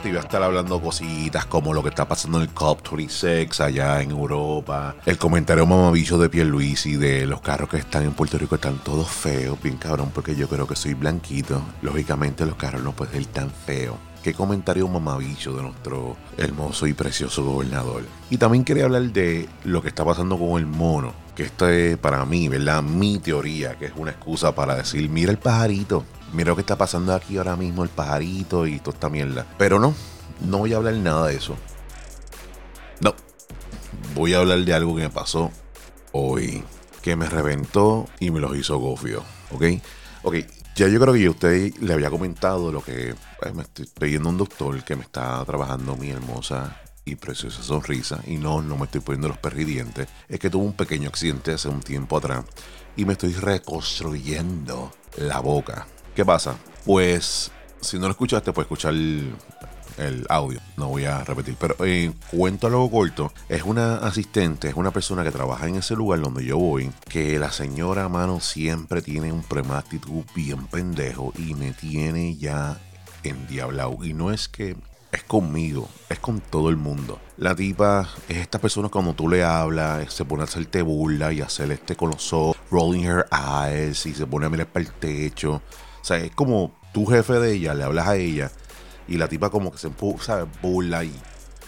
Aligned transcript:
obviamente 0.00 0.08
iba 0.08 0.20
a 0.20 0.22
estar 0.22 0.42
hablando 0.42 0.80
cositas 0.80 1.44
como 1.46 1.74
lo 1.74 1.82
que 1.82 1.90
está 1.90 2.08
pasando 2.08 2.38
en 2.38 2.44
el 2.44 2.54
COP26 2.54 3.60
allá 3.60 4.00
en 4.00 4.12
Europa. 4.12 4.96
El 5.04 5.18
comentario 5.18 5.66
mamabicho 5.66 6.16
de 6.16 6.30
Pierluisi 6.30 6.96
de 6.96 7.26
los 7.26 7.40
carros 7.40 7.68
que 7.68 7.76
están 7.78 8.04
en 8.04 8.12
Puerto 8.12 8.38
Rico 8.38 8.54
están 8.54 8.78
todos 8.78 9.08
feos, 9.08 9.60
bien 9.62 9.76
cabrón, 9.76 10.10
porque 10.14 10.34
yo 10.34 10.48
creo 10.48 10.66
que 10.66 10.76
soy 10.76 10.94
blanquito. 10.94 11.60
Lógicamente 11.82 12.46
los 12.46 12.54
carros 12.54 12.82
no 12.82 12.92
pueden 12.92 13.14
ser 13.14 13.26
tan 13.26 13.50
feos. 13.50 13.96
Qué 14.22 14.32
comentario 14.32 14.86
mamabicho 14.88 15.54
de 15.54 15.62
nuestro 15.62 16.16
hermoso 16.36 16.86
y 16.86 16.92
precioso 16.92 17.44
gobernador. 17.44 18.04
Y 18.30 18.38
también 18.38 18.64
quería 18.64 18.84
hablar 18.84 19.02
de 19.12 19.48
lo 19.64 19.82
que 19.82 19.88
está 19.88 20.04
pasando 20.04 20.38
con 20.38 20.58
el 20.58 20.66
mono. 20.66 21.12
Que 21.34 21.44
esto 21.44 21.68
es 21.68 21.96
para 21.96 22.24
mí, 22.24 22.48
¿verdad? 22.48 22.82
Mi 22.82 23.18
teoría, 23.18 23.78
que 23.78 23.86
es 23.86 23.92
una 23.96 24.10
excusa 24.10 24.54
para 24.54 24.76
decir, 24.76 25.08
mira 25.08 25.30
el 25.30 25.38
pajarito. 25.38 26.04
Mira 26.32 26.50
lo 26.50 26.56
que 26.56 26.62
está 26.62 26.78
pasando 26.78 27.14
aquí 27.14 27.36
ahora 27.38 27.56
mismo, 27.56 27.82
el 27.82 27.88
pajarito 27.88 28.66
y 28.66 28.78
toda 28.78 28.94
esta 28.94 29.08
mierda. 29.08 29.46
Pero 29.58 29.78
no, 29.78 29.94
no 30.46 30.58
voy 30.58 30.72
a 30.72 30.76
hablar 30.76 30.94
nada 30.94 31.26
de 31.26 31.36
eso. 31.36 31.56
No. 33.00 33.14
Voy 34.14 34.34
a 34.34 34.38
hablar 34.38 34.60
de 34.60 34.74
algo 34.74 34.94
que 34.94 35.02
me 35.02 35.10
pasó 35.10 35.50
hoy. 36.12 36.62
Que 37.02 37.16
me 37.16 37.28
reventó 37.28 38.06
y 38.20 38.30
me 38.30 38.40
los 38.40 38.56
hizo 38.56 38.78
gofio. 38.78 39.24
¿Ok? 39.52 39.64
Ok, 40.22 40.34
ya 40.76 40.86
yo 40.88 41.00
creo 41.00 41.14
que 41.14 41.20
yo 41.20 41.30
a 41.30 41.32
usted 41.32 41.74
le 41.80 41.94
había 41.94 42.10
comentado 42.10 42.70
lo 42.70 42.82
que 42.82 43.14
pues, 43.40 43.54
me 43.54 43.62
estoy 43.62 43.86
pidiendo 43.86 44.28
un 44.28 44.36
doctor 44.36 44.82
que 44.84 44.96
me 44.96 45.02
está 45.02 45.44
trabajando 45.44 45.96
mi 45.96 46.10
hermosa 46.10 46.80
y 47.04 47.16
preciosa 47.16 47.62
sonrisa. 47.62 48.20
Y 48.26 48.36
no, 48.36 48.62
no 48.62 48.76
me 48.76 48.84
estoy 48.84 49.00
poniendo 49.00 49.28
los 49.28 49.38
perridientes. 49.38 50.08
Es 50.28 50.38
que 50.38 50.50
tuve 50.50 50.64
un 50.64 50.74
pequeño 50.74 51.08
accidente 51.08 51.52
hace 51.52 51.68
un 51.68 51.80
tiempo 51.80 52.18
atrás 52.18 52.44
y 52.96 53.04
me 53.04 53.14
estoy 53.14 53.32
reconstruyendo 53.32 54.92
la 55.16 55.40
boca. 55.40 55.86
¿Qué 56.14 56.24
pasa? 56.24 56.56
Pues 56.84 57.52
si 57.80 57.98
no 57.98 58.06
lo 58.06 58.10
escuchaste, 58.10 58.52
puedes 58.52 58.66
escuchar 58.66 58.94
el, 58.94 59.34
audio. 60.28 60.60
No 60.76 60.88
voy 60.88 61.04
a 61.04 61.22
repetir, 61.24 61.56
pero 61.58 61.76
en 61.84 62.14
cuento 62.30 62.66
algo 62.66 62.90
corto. 62.90 63.32
Es 63.48 63.62
una 63.62 63.98
asistente, 63.98 64.68
es 64.68 64.74
una 64.74 64.90
persona 64.90 65.22
que 65.22 65.30
trabaja 65.30 65.68
en 65.68 65.76
ese 65.76 65.94
lugar 65.94 66.20
donde 66.20 66.44
yo 66.44 66.58
voy. 66.58 66.90
Que 67.06 67.38
la 67.38 67.52
señora, 67.52 68.08
mano, 68.08 68.40
siempre 68.40 69.02
tiene 69.02 69.30
un 69.30 69.42
problema 69.42 69.84
bien 70.34 70.66
pendejo 70.68 71.34
y 71.36 71.54
me 71.54 71.72
tiene 71.72 72.36
ya 72.36 72.78
endiablado. 73.22 73.98
Y 74.02 74.14
no 74.14 74.32
es 74.32 74.48
que 74.48 74.76
es 75.12 75.22
conmigo, 75.24 75.88
es 76.08 76.18
con 76.18 76.40
todo 76.40 76.70
el 76.70 76.76
mundo. 76.76 77.20
La 77.36 77.54
tipa 77.54 78.08
es 78.28 78.38
esta 78.38 78.58
persona 78.58 78.88
cuando 78.88 79.14
tú 79.14 79.28
le 79.28 79.44
hablas, 79.44 80.12
se 80.12 80.24
pone 80.24 80.42
a 80.42 80.44
hacerte 80.44 80.82
burla 80.82 81.32
y 81.32 81.40
hacer 81.40 81.70
este 81.72 81.96
con 81.96 82.10
los 82.10 82.32
ojos, 82.32 82.56
rolling 82.70 83.04
her 83.04 83.26
eyes 83.32 84.06
y 84.06 84.14
se 84.14 84.26
pone 84.26 84.46
a 84.46 84.48
mirar 84.48 84.68
para 84.68 84.86
el 84.86 84.92
techo. 84.92 85.62
O 86.00 86.04
sea, 86.04 86.18
es 86.18 86.34
como 86.34 86.72
tu 86.92 87.06
jefe 87.06 87.34
de 87.34 87.52
ella, 87.52 87.74
le 87.74 87.84
hablas 87.84 88.08
a 88.08 88.16
ella 88.16 88.50
y 89.06 89.16
la 89.16 89.28
tipa 89.28 89.50
como 89.50 89.70
que 89.70 89.78
se 89.78 89.90
¿sabes? 90.20 90.46
burla 90.62 91.04
y 91.04 91.12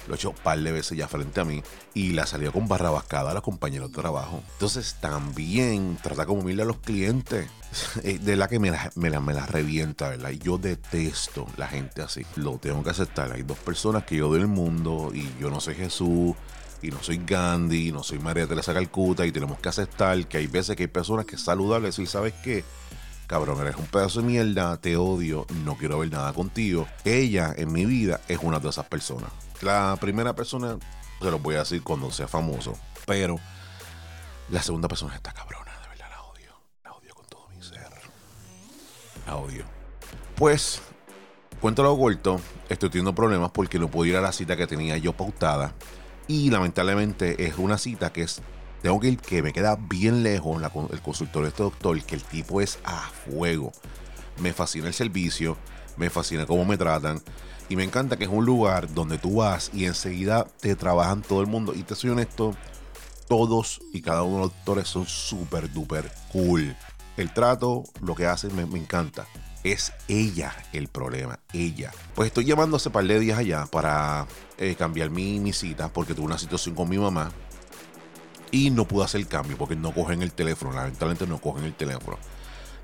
lo 0.06 0.14
he 0.14 0.16
hecho 0.16 0.30
un 0.30 0.36
par 0.36 0.58
de 0.58 0.72
veces 0.72 0.98
ya 0.98 1.06
frente 1.06 1.40
a 1.40 1.44
mí 1.44 1.62
y 1.94 2.12
la 2.12 2.26
salió 2.26 2.52
con 2.52 2.66
barrabascada 2.66 3.30
a 3.30 3.34
los 3.34 3.42
compañeros 3.42 3.90
de 3.90 3.96
trabajo. 4.00 4.42
Entonces 4.54 4.96
también 5.00 5.98
trata 6.02 6.26
como 6.26 6.42
mil 6.42 6.60
a 6.60 6.64
los 6.64 6.78
clientes. 6.78 7.48
De 8.02 8.36
la 8.36 8.48
que 8.48 8.58
me 8.58 8.70
la, 8.70 8.92
me, 8.96 9.08
la, 9.08 9.20
me 9.20 9.32
la 9.32 9.46
revienta, 9.46 10.10
¿verdad? 10.10 10.28
Y 10.28 10.38
yo 10.38 10.58
detesto 10.58 11.46
la 11.56 11.68
gente 11.68 12.02
así. 12.02 12.26
Lo 12.36 12.58
tengo 12.58 12.82
que 12.82 12.90
aceptar. 12.90 13.32
Hay 13.32 13.44
dos 13.44 13.56
personas 13.56 14.04
que 14.04 14.16
yo 14.16 14.28
doy 14.28 14.40
el 14.40 14.46
mundo 14.46 15.10
y 15.14 15.26
yo 15.40 15.48
no 15.48 15.58
soy 15.58 15.76
Jesús 15.76 16.34
y 16.82 16.90
no 16.90 17.02
soy 17.02 17.22
Gandhi, 17.24 17.88
y 17.88 17.92
no 17.92 18.02
soy 18.02 18.18
María 18.18 18.46
Teresa 18.46 18.74
Calcuta 18.74 19.24
y 19.24 19.32
tenemos 19.32 19.58
que 19.60 19.68
aceptar 19.68 20.26
que 20.26 20.38
hay 20.38 20.48
veces 20.48 20.76
que 20.76 20.82
hay 20.82 20.88
personas 20.88 21.24
que 21.24 21.36
es 21.36 21.42
saludable 21.42 21.90
y 21.96 22.06
sabes 22.06 22.34
qué, 22.42 22.64
cabrón, 23.32 23.62
eres 23.62 23.76
un 23.76 23.86
pedazo 23.86 24.20
de 24.20 24.26
mierda, 24.26 24.76
te 24.76 24.94
odio, 24.94 25.46
no 25.64 25.78
quiero 25.78 26.00
ver 26.00 26.12
nada 26.12 26.34
contigo. 26.34 26.86
Ella 27.02 27.54
en 27.56 27.72
mi 27.72 27.86
vida 27.86 28.20
es 28.28 28.38
una 28.42 28.60
de 28.60 28.68
esas 28.68 28.84
personas. 28.84 29.30
La 29.62 29.96
primera 29.98 30.34
persona 30.34 30.76
se 31.18 31.30
lo 31.30 31.38
voy 31.38 31.54
a 31.54 31.60
decir 31.60 31.82
cuando 31.82 32.10
sea 32.10 32.28
famoso, 32.28 32.74
pero 33.06 33.38
la 34.50 34.60
segunda 34.60 34.86
persona 34.86 35.14
está 35.14 35.32
cabrona, 35.32 35.72
de 35.80 35.88
verdad 35.88 36.10
la 36.10 36.22
odio. 36.24 36.52
La 36.84 36.92
odio 36.92 37.14
con 37.14 37.24
todo 37.24 37.48
mi 37.48 37.62
ser. 37.62 37.88
La 39.26 39.36
odio. 39.36 39.64
Pues, 40.36 40.82
cuéntalo 41.58 41.96
corto, 41.96 42.38
estoy 42.68 42.90
teniendo 42.90 43.14
problemas 43.14 43.50
porque 43.50 43.78
no 43.78 43.88
puedo 43.88 44.10
ir 44.10 44.16
a 44.18 44.20
la 44.20 44.32
cita 44.32 44.58
que 44.58 44.66
tenía 44.66 44.98
yo 44.98 45.14
pautada. 45.14 45.72
Y 46.28 46.50
lamentablemente 46.50 47.46
es 47.46 47.56
una 47.56 47.78
cita 47.78 48.12
que 48.12 48.24
es 48.24 48.42
tengo 48.82 48.98
que 48.98 49.08
ir 49.08 49.18
que 49.18 49.42
me 49.42 49.52
queda 49.52 49.76
bien 49.76 50.24
lejos 50.24 50.60
el 50.90 51.00
consultorio 51.00 51.44
de 51.44 51.48
este 51.50 51.62
doctor, 51.62 52.02
que 52.02 52.16
el 52.16 52.24
tipo 52.24 52.60
es 52.60 52.80
a 52.84 53.08
fuego. 53.10 53.72
Me 54.40 54.52
fascina 54.52 54.88
el 54.88 54.94
servicio, 54.94 55.56
me 55.96 56.10
fascina 56.10 56.46
cómo 56.46 56.64
me 56.64 56.76
tratan. 56.76 57.22
Y 57.68 57.76
me 57.76 57.84
encanta 57.84 58.16
que 58.16 58.24
es 58.24 58.30
un 58.30 58.44
lugar 58.44 58.92
donde 58.92 59.18
tú 59.18 59.36
vas 59.36 59.70
y 59.72 59.84
enseguida 59.84 60.46
te 60.60 60.74
trabajan 60.74 61.22
todo 61.22 61.40
el 61.40 61.46
mundo. 61.46 61.72
Y 61.74 61.84
te 61.84 61.94
soy 61.94 62.10
honesto, 62.10 62.56
todos 63.28 63.80
y 63.92 64.02
cada 64.02 64.24
uno 64.24 64.34
de 64.34 64.42
los 64.42 64.52
doctores 64.52 64.88
son 64.88 65.06
súper, 65.06 65.72
duper 65.72 66.10
cool. 66.32 66.76
El 67.16 67.32
trato, 67.32 67.84
lo 68.00 68.16
que 68.16 68.26
hacen, 68.26 68.54
me, 68.56 68.78
encanta. 68.78 69.26
Es 69.62 69.92
ella 70.08 70.56
el 70.72 70.88
problema, 70.88 71.38
ella. 71.52 71.92
Pues 72.16 72.26
estoy 72.26 72.46
llamando 72.46 72.78
hace 72.78 72.90
par 72.90 73.04
de 73.04 73.20
días 73.20 73.38
allá 73.38 73.66
para 73.66 74.26
eh, 74.58 74.74
cambiar 74.74 75.10
mi, 75.10 75.38
mi 75.38 75.52
cita 75.52 75.88
porque 75.92 76.14
tuve 76.14 76.26
una 76.26 76.38
situación 76.38 76.74
con 76.74 76.88
mi 76.88 76.98
mamá 76.98 77.30
y 78.52 78.70
no 78.70 78.86
pude 78.86 79.04
hacer 79.04 79.26
cambio 79.26 79.58
porque 79.58 79.74
no 79.74 79.92
cogen 79.92 80.22
el 80.22 80.32
teléfono, 80.32 80.72
lamentablemente 80.72 81.26
no 81.26 81.40
cogen 81.40 81.64
el 81.64 81.74
teléfono. 81.74 82.18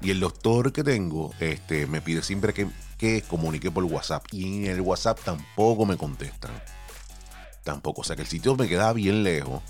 Y 0.00 0.10
el 0.10 0.18
doctor 0.18 0.72
que 0.72 0.82
tengo 0.82 1.32
este, 1.38 1.86
me 1.86 2.00
pide 2.00 2.22
siempre 2.22 2.52
que, 2.54 2.68
que 2.96 3.22
comunique 3.22 3.70
por 3.70 3.84
WhatsApp 3.84 4.24
y 4.32 4.64
en 4.64 4.72
el 4.72 4.80
WhatsApp 4.80 5.20
tampoco 5.22 5.86
me 5.86 5.96
contestan. 5.96 6.50
Tampoco, 7.62 8.00
o 8.00 8.04
sea 8.04 8.16
que 8.16 8.22
el 8.22 8.28
sitio 8.28 8.56
me 8.56 8.68
queda 8.68 8.92
bien 8.92 9.22
lejos. 9.22 9.62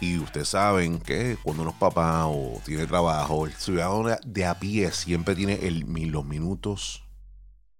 Y 0.00 0.18
ustedes 0.18 0.48
saben 0.48 0.98
que 0.98 1.36
cuando 1.42 1.62
uno 1.62 1.70
es 1.72 1.76
papá 1.76 2.26
o 2.26 2.60
tiene 2.64 2.86
trabajo, 2.86 3.46
el 3.46 3.52
ciudadano 3.52 4.16
de 4.24 4.46
a 4.46 4.58
pie 4.58 4.90
siempre 4.90 5.34
tiene 5.34 5.54
el, 5.66 5.86
los 6.10 6.24
minutos 6.24 7.04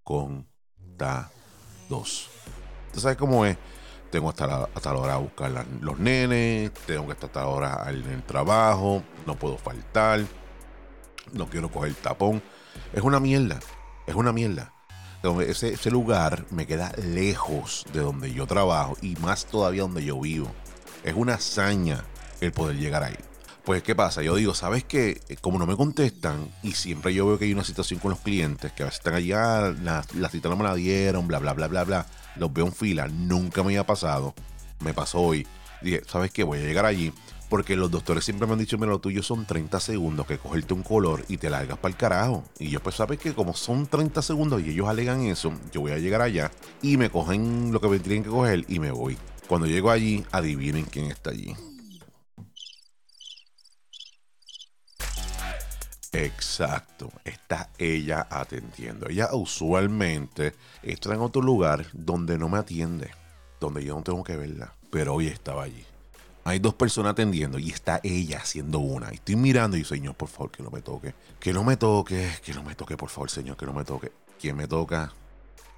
con 0.02 0.48
dos. 1.88 2.28
¿Tú 2.92 3.00
sabes 3.00 3.16
cómo 3.16 3.44
es? 3.44 3.56
Tengo 4.12 4.28
hasta 4.28 4.46
la, 4.46 4.68
hasta 4.74 4.92
la 4.92 4.98
hora 4.98 5.14
de 5.14 5.20
buscar 5.20 5.66
los 5.80 5.98
nenes, 5.98 6.70
tengo 6.86 7.06
que 7.06 7.12
estar 7.12 7.30
hasta 7.30 7.40
la 7.40 7.46
hora 7.46 7.84
en 7.88 8.04
el 8.04 8.22
trabajo, 8.22 9.02
no 9.26 9.36
puedo 9.36 9.56
faltar, 9.56 10.20
no 11.32 11.48
quiero 11.48 11.70
coger 11.70 11.94
tapón. 11.94 12.42
Es 12.92 13.02
una 13.02 13.18
mierda, 13.18 13.58
es 14.06 14.14
una 14.14 14.32
mierda. 14.32 14.74
Ese, 15.46 15.72
ese 15.72 15.90
lugar 15.90 16.44
me 16.50 16.66
queda 16.66 16.92
lejos 17.02 17.86
de 17.92 18.00
donde 18.00 18.32
yo 18.34 18.46
trabajo 18.46 18.96
y 19.00 19.16
más 19.16 19.46
todavía 19.46 19.82
donde 19.82 20.04
yo 20.04 20.20
vivo. 20.20 20.52
Es 21.04 21.14
una 21.14 21.34
hazaña 21.34 22.04
el 22.42 22.52
poder 22.52 22.76
llegar 22.76 23.04
ahí. 23.04 23.16
Pues, 23.64 23.82
¿qué 23.82 23.94
pasa? 23.94 24.22
Yo 24.22 24.34
digo, 24.34 24.52
¿sabes 24.52 24.84
qué? 24.84 25.22
Como 25.40 25.58
no 25.58 25.66
me 25.66 25.76
contestan 25.76 26.52
y 26.62 26.72
siempre 26.72 27.14
yo 27.14 27.26
veo 27.26 27.38
que 27.38 27.46
hay 27.46 27.52
una 27.52 27.64
situación 27.64 27.98
con 28.00 28.10
los 28.10 28.20
clientes 28.20 28.72
que 28.72 28.82
a 28.82 28.86
veces 28.86 28.98
están 28.98 29.14
allá, 29.14 29.70
la, 29.82 30.04
la 30.14 30.28
cita 30.28 30.50
no 30.50 30.56
me 30.56 30.64
la 30.64 30.74
dieron, 30.74 31.28
bla, 31.28 31.38
bla, 31.38 31.54
bla, 31.54 31.68
bla, 31.68 31.84
bla 31.84 32.06
los 32.37 32.53
veo 32.53 32.66
en 32.66 32.72
fila, 32.72 33.09
nunca 33.09 33.62
me 33.62 33.69
había 33.69 33.87
pasado, 33.87 34.34
me 34.81 34.94
pasó 34.94 35.20
hoy. 35.20 35.47
Dije, 35.81 36.03
¿sabes 36.06 36.31
qué? 36.31 36.44
Voy 36.44 36.59
a 36.59 36.62
llegar 36.62 36.87
allí 36.87 37.12
porque 37.53 37.76
los 37.76 37.91
doctores 37.91 38.25
siempre 38.25 38.47
me 38.47 38.54
han 38.54 38.60
dicho, 38.60 38.78
mira, 38.78 38.93
lo 38.93 38.98
tuyo 38.98 39.22
son 39.22 39.44
30 39.44 39.78
segundos 39.78 40.26
que 40.26 40.38
cogerte 40.38 40.72
un 40.72 40.82
color 40.82 41.22
y 41.28 41.37
te 41.37 41.50
largas 41.50 41.76
para 41.76 41.93
el 41.93 41.98
carajo. 41.98 42.44
Y 42.59 42.70
yo 42.70 42.82
pues 42.82 42.94
sabes 42.94 43.19
que 43.19 43.34
como 43.34 43.53
son 43.53 43.87
30 43.87 44.22
segundos 44.22 44.62
y 44.62 44.70
ellos 44.70 44.88
alegan 44.88 45.20
eso, 45.20 45.53
yo 45.70 45.82
voy 45.82 45.93
a 45.93 45.98
llegar 45.98 46.22
allá 46.22 46.50
y 46.81 46.97
me 46.97 47.10
cogen 47.10 47.70
lo 47.70 47.78
que 47.78 47.88
me 47.88 47.98
tienen 47.98 48.22
que 48.22 48.31
coger 48.31 48.64
y 48.69 48.78
me 48.78 48.91
voy. 48.91 49.19
Cuando 49.49 49.66
llego 49.66 49.91
allí, 49.91 50.25
adivinen 50.32 50.87
quién 50.87 51.11
está 51.11 51.28
allí. 51.28 51.55
Exacto, 56.12 57.11
está 57.25 57.70
ella 57.79 58.26
atendiendo. 58.31 59.09
Ella 59.09 59.31
usualmente 59.32 60.55
está 60.82 61.14
en 61.14 61.20
otro 61.20 61.41
lugar 61.41 61.87
donde 61.94 62.37
no 62.37 62.50
me 62.50 62.59
atiende, 62.59 63.11
donde 63.59 63.82
yo 63.82 63.94
no 63.94 64.03
tengo 64.03 64.23
que 64.23 64.37
verla, 64.37 64.75
pero 64.91 65.14
hoy 65.14 65.29
estaba 65.29 65.62
allí. 65.62 65.85
Hay 66.44 66.59
dos 66.59 66.75
personas 66.75 67.12
atendiendo 67.12 67.59
y 67.59 67.70
está 67.70 68.00
ella 68.03 68.38
haciendo 68.38 68.81
una. 68.81 69.09
Estoy 69.11 69.37
mirando 69.37 69.76
y 69.76 69.85
Señor, 69.85 70.14
por 70.14 70.29
favor, 70.29 70.50
que 70.50 70.62
no 70.62 70.70
me 70.70 70.82
toque. 70.82 71.14
Que 71.38 71.53
no 71.53 71.64
me 71.64 71.76
toque, 71.76 72.31
que 72.44 72.53
no 72.53 72.62
me 72.62 72.75
toque, 72.75 72.97
por 72.97 73.09
favor, 73.09 73.31
Señor, 73.31 73.56
que 73.56 73.64
no 73.64 73.73
me 73.73 73.85
toque. 73.85 74.12
¿Quién 74.41 74.56
me 74.56 74.67
toca? 74.67 75.12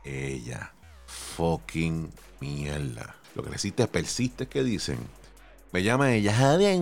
Ella. 0.02 0.72
Fucking 1.06 2.10
mierda. 2.40 3.14
Lo 3.34 3.42
que 3.42 3.50
necesita 3.50 3.86
persiste 3.86 4.48
que 4.48 4.64
dicen 4.64 4.98
me 5.74 5.82
llama 5.82 6.12
ella, 6.14 6.32
Javier, 6.32 6.80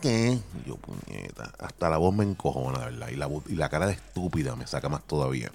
qué? 0.00 0.38
Y 0.64 0.68
yo, 0.68 0.76
puñeta, 0.76 1.52
hasta 1.58 1.90
la 1.90 1.96
voz 1.96 2.14
me 2.14 2.22
encojona, 2.22 2.78
¿verdad? 2.78 3.08
Y 3.08 3.16
la, 3.16 3.28
y 3.48 3.56
la 3.56 3.68
cara 3.68 3.88
de 3.88 3.94
estúpida 3.94 4.54
me 4.54 4.68
saca 4.68 4.88
más 4.88 5.02
todavía. 5.02 5.50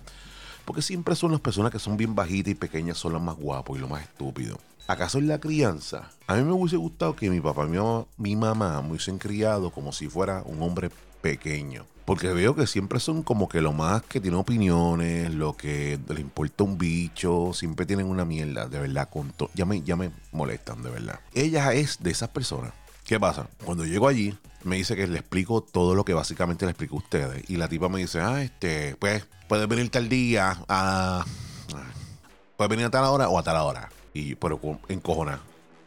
Porque 0.66 0.82
siempre 0.82 1.16
son 1.16 1.32
las 1.32 1.40
personas 1.40 1.72
que 1.72 1.80
son 1.80 1.96
bien 1.96 2.16
bajitas 2.16 2.52
y 2.52 2.56
pequeñas 2.56 2.98
son 2.98 3.14
las 3.14 3.22
más 3.22 3.38
guapos 3.38 3.78
y 3.78 3.80
lo 3.80 3.88
más 3.88 4.02
estúpido. 4.02 4.60
¿Acaso 4.88 5.20
en 5.20 5.30
la 5.30 5.40
crianza? 5.40 6.10
A 6.28 6.36
mí 6.36 6.44
me 6.44 6.52
hubiese 6.52 6.76
gustado 6.76 7.16
que 7.16 7.30
mi 7.30 7.40
papá 7.40 7.64
y 7.64 7.70
mi 7.70 7.78
mamá, 7.78 8.06
mi 8.18 8.36
mamá 8.36 8.82
me 8.82 8.90
hubiesen 8.90 9.20
criado 9.20 9.70
como 9.70 9.94
si 9.94 10.10
fuera 10.10 10.44
un 10.46 10.62
hombre 10.62 10.92
pequeño. 11.22 11.86
Porque 12.06 12.28
veo 12.30 12.56
que 12.56 12.68
siempre 12.68 13.00
son 13.00 13.24
como 13.24 13.50
que 13.50 13.62
lo 13.62 13.74
más 13.74 14.04
que 14.04 14.22
tienen 14.22 14.40
opiniones, 14.40 15.34
lo 15.34 15.58
que 15.58 16.00
le 16.08 16.22
importa 16.22 16.64
un 16.64 16.78
bicho, 16.78 17.52
siempre 17.54 17.88
tienen 17.88 18.06
una 18.06 18.26
mierda, 18.26 18.68
de 18.68 18.80
verdad, 18.80 19.10
con 19.10 19.34
ya, 19.56 19.66
me, 19.66 19.82
ya 19.82 19.96
me 19.96 20.12
molestan, 20.32 20.84
de 20.84 20.92
verdad. 20.92 21.20
Ella 21.34 21.74
es 21.74 22.04
de 22.04 22.12
esas 22.12 22.30
personas. 22.30 22.74
¿Qué 23.06 23.20
pasa? 23.20 23.48
Cuando 23.64 23.86
llego 23.86 24.08
allí, 24.08 24.38
me 24.64 24.78
dice 24.78 24.96
que 24.96 25.08
le 25.08 25.20
explico 25.20 25.62
todo 25.62 25.96
lo 25.96 26.06
que 26.06 26.14
básicamente 26.14 26.66
le 26.66 26.72
explico 26.72 26.96
a 26.96 27.00
ustedes. 27.00 27.50
Y 27.50 27.58
la 27.58 27.68
tipa 27.68 27.90
me 27.90 28.00
dice, 28.00 28.20
ah, 28.20 28.42
este, 28.44 28.96
pues, 29.00 29.26
puedes 29.48 29.68
venir 29.68 29.90
tal 29.90 30.08
día 30.08 30.64
a... 30.68 31.26
Puedes 32.56 32.70
venir 32.70 32.86
a 32.86 32.92
tal 32.92 33.06
hora 33.06 33.30
o 33.30 33.38
a 33.38 33.44
tal 33.44 33.58
hora. 33.58 33.90
Y, 34.14 34.36
pero 34.36 34.60
encojona. 34.88 35.40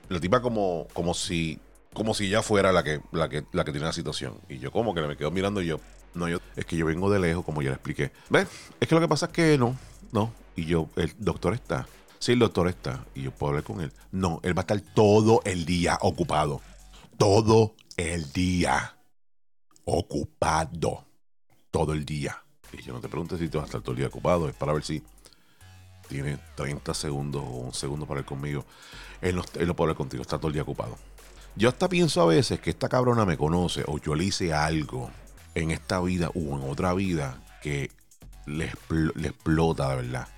La 0.09 0.21
tipa 0.21 0.43
como, 0.43 0.87
como 0.93 1.15
si 1.15 1.61
como 1.99 2.15
si 2.15 2.27
ella 2.27 2.43
fuera 2.43 2.71
la 2.71 2.85
que, 2.85 3.01
la 3.11 3.29
que, 3.29 3.45
la 3.53 3.65
que 3.65 3.73
tiene 3.73 3.87
la 3.87 3.93
situación. 3.93 4.35
Y 4.49 4.59
yo 4.59 4.71
como 4.71 4.95
que 4.95 5.01
me 5.03 5.17
quedo 5.17 5.31
mirando 5.33 5.61
yo, 5.61 5.81
no, 6.15 6.29
yo, 6.29 6.39
es 6.57 6.65
que 6.65 6.77
yo 6.77 6.87
vengo 6.87 7.11
de 7.11 7.19
lejos, 7.19 7.45
como 7.45 7.63
ya 7.63 7.71
le 7.71 7.75
expliqué. 7.75 8.13
¿Ves? 8.31 8.49
Es 8.81 8.89
que 8.89 8.95
lo 8.95 9.01
que 9.01 9.09
pasa 9.09 9.27
es 9.27 9.33
que 9.33 9.59
no, 9.59 9.77
no. 10.13 10.33
Y 10.57 10.65
yo, 10.65 10.89
el 10.97 11.15
doctor 11.19 11.55
está. 11.55 11.87
Sí, 12.19 12.33
el 12.33 12.41
doctor 12.41 12.69
está. 12.69 13.05
Y 13.15 13.23
yo 13.23 13.31
puedo 13.31 13.51
hablar 13.51 13.65
con 13.65 13.81
él. 13.81 13.93
No, 14.11 14.41
él 14.43 14.57
va 14.57 14.63
a 14.63 14.65
estar 14.65 14.81
todo 14.95 15.41
el 15.45 15.65
día 15.65 15.99
ocupado. 16.01 16.61
Todo 17.17 17.75
el 17.97 18.33
día. 18.33 18.97
Ocupado. 19.85 21.05
Todo 21.71 21.93
el 21.93 22.05
día. 22.05 22.43
Y 22.73 22.83
yo 22.83 22.93
no 22.93 23.01
te 23.01 23.09
pregunto 23.09 23.39
si 23.39 23.49
te 23.49 23.57
vas 23.57 23.65
a 23.65 23.67
estar 23.67 23.81
todo 23.83 23.93
el 23.93 23.99
día 23.99 24.09
ocupado. 24.09 24.49
Es 24.49 24.55
para 24.55 24.73
ver 24.73 24.83
si 24.83 25.03
tiene 26.09 26.39
30 26.57 26.93
segundos 26.95 27.43
o 27.45 27.51
un 27.51 27.75
segundo 27.75 28.07
para 28.07 28.21
ir 28.21 28.27
conmigo. 28.27 28.65
Él 29.21 29.37
no, 29.37 29.45
él 29.55 29.67
no 29.69 29.77
puede 29.77 29.91
hablar 29.91 29.99
contigo. 29.99 30.23
Está 30.23 30.39
todo 30.39 30.49
el 30.49 30.55
día 30.55 30.63
ocupado. 30.63 30.97
Yo 31.55 31.69
hasta 31.69 31.89
pienso 31.89 32.23
a 32.23 32.27
veces 32.27 32.61
que 32.61 32.71
esta 32.71 32.89
cabrona 32.89 33.25
me 33.25 33.37
conoce 33.37 33.85
o 33.87 33.99
yo 33.99 34.15
le 34.15 34.25
hice 34.25 34.53
algo 34.53 35.11
en 35.55 35.71
esta 35.71 36.01
vida 36.01 36.31
o 36.35 36.41
en 36.57 36.69
otra 36.69 36.95
vida 36.95 37.43
que 37.63 37.91
le, 38.47 38.67
explota 38.67 39.91
de 39.91 39.97
verdad. 39.97 40.29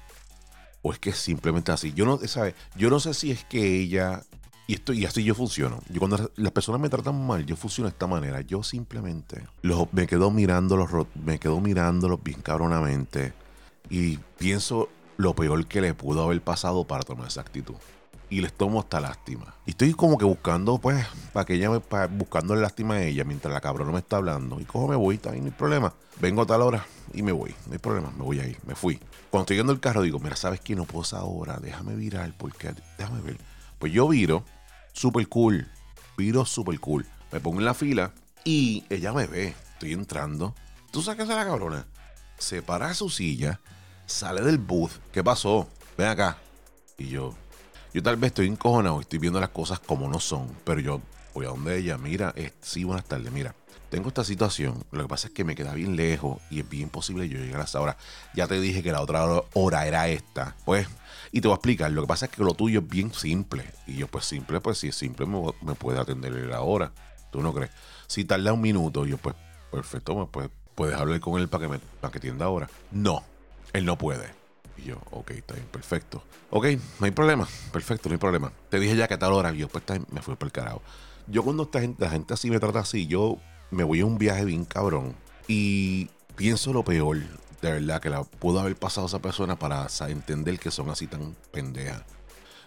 O 0.83 0.93
es 0.93 0.99
que 0.99 1.11
es 1.11 1.17
simplemente 1.17 1.73
así. 1.73 1.93
Yo 1.93 2.07
no, 2.07 2.19
¿sabe? 2.19 2.55
yo 2.77 2.91
no 2.91 3.01
sé 3.01 3.15
si 3.15 3.31
es 3.31 3.45
que 3.45 3.81
ella. 3.81 4.23
Y, 4.67 4.75
esto, 4.75 4.93
y 4.93 5.05
así 5.05 5.25
yo 5.25 5.35
funciono. 5.35 5.81
Yo 5.89 5.99
cuando 5.99 6.31
las 6.37 6.53
personas 6.53 6.81
me 6.81 6.89
tratan 6.89 7.27
mal, 7.27 7.45
yo 7.45 7.57
funciono 7.57 7.89
de 7.89 7.93
esta 7.93 8.07
manera. 8.07 8.41
Yo 8.41 8.63
simplemente 8.63 9.47
los, 9.63 9.93
me 9.93 10.07
quedo 10.07 10.31
me 10.31 11.39
quedo 11.39 11.61
mirándolos 11.61 12.23
bien 12.23 12.41
cabronamente. 12.41 13.33
Y 13.89 14.19
pienso 14.39 14.89
lo 15.17 15.35
peor 15.35 15.67
que 15.67 15.81
le 15.81 15.93
pudo 15.93 16.23
haber 16.23 16.41
pasado 16.41 16.87
para 16.87 17.03
tomar 17.03 17.29
esa 17.29 17.41
actitud 17.41 17.75
y 18.31 18.41
les 18.41 18.53
tomo 18.53 18.81
hasta 18.81 19.01
lástima. 19.01 19.55
Y 19.67 19.71
estoy 19.71 19.93
como 19.93 20.17
que 20.17 20.25
buscando, 20.25 20.79
pues, 20.79 21.05
para 21.33 21.45
que 21.45 21.55
ella 21.55 21.69
me, 21.69 21.81
para, 21.81 22.07
buscando 22.07 22.55
lástima 22.55 22.95
a 22.95 23.03
ella 23.03 23.25
mientras 23.25 23.53
la 23.53 23.61
cabrona 23.61 23.91
me 23.91 23.99
está 23.99 24.17
hablando. 24.17 24.61
Y 24.61 24.65
cojo, 24.65 24.87
me 24.87 24.97
voy, 24.97 25.21
ahí, 25.29 25.41
no 25.41 25.47
hay 25.47 25.53
problema. 25.53 25.93
Vengo 26.21 26.43
a 26.43 26.47
tal 26.47 26.63
hora 26.63 26.87
y 27.13 27.23
me 27.23 27.33
voy, 27.33 27.55
no 27.67 27.73
hay 27.73 27.79
problema, 27.79 28.11
me 28.17 28.23
voy 28.23 28.39
a 28.41 28.47
ir, 28.47 28.59
me 28.65 28.75
fui. 28.75 29.01
Cuando 29.31 29.43
estoy 29.43 29.57
yendo 29.57 29.73
el 29.73 29.81
carro, 29.81 30.03
digo, 30.03 30.21
mira, 30.21 30.37
¿sabes 30.37 30.61
qué? 30.61 30.77
No 30.77 30.85
puedo 30.85 31.17
ahora, 31.17 31.59
déjame 31.61 31.97
virar, 31.97 32.33
porque, 32.39 32.73
déjame 32.99 33.21
ver. 33.21 33.39
Pues 33.79 33.93
yo 33.93 34.09
viro, 34.09 34.45
super 34.93 35.27
cool, 35.29 35.69
viro 36.17 36.45
super 36.45 36.79
cool. 36.79 37.07
Me 37.33 37.41
pongo 37.41 37.59
en 37.59 37.65
la 37.65 37.75
fila 37.75 38.13
y 38.45 38.85
ella 38.91 39.13
me 39.13 39.27
ve, 39.27 39.55
estoy 39.73 39.93
entrando. 39.93 40.55
¿Tú 40.93 41.03
sabes 41.03 41.17
qué 41.17 41.23
hace 41.25 41.35
la 41.35 41.47
cabrona? 41.47 41.87
Se 42.39 42.63
para 42.63 42.95
su 42.95 43.11
silla, 43.11 43.61
sale 44.07 44.43
del 44.43 44.59
booth. 44.59 44.93
¿Qué 45.13 45.25
pasó? 45.25 45.69
Ven 45.97 46.09
acá. 46.09 46.39
Y 46.99 47.09
yo, 47.09 47.35
yo 47.93 48.03
tal 48.03 48.17
vez 48.17 48.29
estoy 48.29 48.47
encojonado, 48.47 49.01
estoy 49.01 49.19
viendo 49.19 49.41
las 49.41 49.51
cosas 49.51 49.81
como 49.81 50.09
no 50.09 50.21
son, 50.21 50.49
pero 50.65 50.81
yo 50.81 51.01
voy 51.35 51.47
a 51.47 51.49
donde 51.49 51.79
ella, 51.79 51.99
mira, 51.99 52.35
sí, 52.61 52.85
buenas 52.85 53.05
tardes, 53.05 53.33
mira, 53.33 53.55
tengo 53.89 54.09
esta 54.09 54.23
situación, 54.23 54.85
lo 54.93 55.03
que 55.03 55.09
pasa 55.09 55.29
es 55.29 55.35
que 55.35 55.45
me 55.45 55.57
queda 55.57 55.75
bien 55.75 55.97
lejos 55.97 56.41
y 56.51 56.61
es 56.61 56.69
bien 56.69 56.85
imposible 56.85 57.29
yo 57.29 57.39
llegar 57.39 57.61
a 57.61 57.65
esa 57.65 57.81
hora. 57.81 57.97
Ya 58.35 58.47
te 58.47 58.61
dije 58.61 58.83
que 58.85 58.93
la 58.93 59.01
otra 59.01 59.27
hora 59.55 59.87
era 59.87 60.09
esta, 60.09 60.55
pues, 60.65 60.87
y 61.33 61.41
te 61.41 61.49
voy 61.49 61.55
a 61.55 61.57
explicar, 61.57 61.91
lo 61.91 62.03
que 62.03 62.09
pasa 62.09 62.27
es 62.27 62.33
que 62.33 62.45
lo 62.45 62.55
tuyo 62.55 62.81
es 62.81 62.89
bien 62.89 63.13
simple, 63.13 63.65
y 63.87 63.97
yo 63.97 64.07
pues 64.07 64.25
simple, 64.25 64.61
pues 64.61 64.79
si 64.79 64.89
es 64.89 64.95
simple 64.95 65.27
me, 65.27 65.75
puede 65.75 65.99
atender 65.99 66.33
la 66.33 66.61
hora, 66.61 66.93
¿tú 67.33 67.43
no 67.43 67.53
crees? 67.53 67.73
Si 68.07 68.25
tarda 68.25 68.53
un 68.53 68.61
minuto, 68.61 69.05
yo 69.05 69.17
pues, 69.19 69.35
perfecto, 69.73 70.29
pues, 70.31 70.49
puedes 70.77 70.97
hablar 70.97 71.19
con 71.21 71.41
él 71.41 71.49
para 71.49 71.65
que 71.65 71.69
me 71.69 71.79
para 72.01 72.13
que 72.13 72.19
atienda 72.19 72.47
ahora. 72.47 72.71
No, 72.91 73.23
él 73.73 73.85
no 73.85 73.99
puede. 73.99 74.40
Y 74.83 74.89
yo, 74.89 75.01
ok, 75.11 75.31
está 75.33 75.55
bien, 75.55 75.67
perfecto. 75.67 76.23
Ok, 76.51 76.67
no 76.99 77.07
hay 77.07 77.11
problema, 77.11 77.47
perfecto, 77.73 78.09
no 78.09 78.15
hay 78.15 78.19
problema. 78.19 78.53
Te 78.69 78.79
dije 78.81 78.97
ya 78.97 79.09
que 79.09 79.15
a 79.15 79.19
tal 79.19 79.33
hora, 79.33 79.53
yo 79.53 79.69
pues 79.69 79.85
me 80.11 80.23
fui 80.23 80.37
por 80.37 80.47
el 80.47 80.53
carajo. 80.53 80.83
Yo 81.27 81.43
cuando 81.43 81.65
esta 81.65 81.81
gente, 81.81 82.05
la 82.05 82.11
gente 82.11 82.35
así 82.35 82.51
me 82.51 82.59
trata 82.59 82.81
así, 82.81 83.07
yo 83.07 83.39
me 83.71 83.85
voy 83.85 84.01
a 84.01 84.07
un 84.07 84.19
viaje 84.19 84.45
bien 84.45 84.65
cabrón 84.65 85.15
y 85.47 86.09
pienso 86.37 86.73
lo 86.73 86.85
peor, 86.85 87.19
de 87.63 87.73
verdad, 87.73 88.01
que 88.01 88.11
la 88.11 88.25
pudo 88.25 88.61
haber 88.61 88.77
pasado 88.77 89.07
esa 89.07 89.21
persona 89.21 89.59
para 89.59 89.87
entender 90.09 90.59
que 90.59 90.71
son 90.71 90.91
así 90.91 91.07
tan 91.07 91.37
pendejas. 91.53 92.03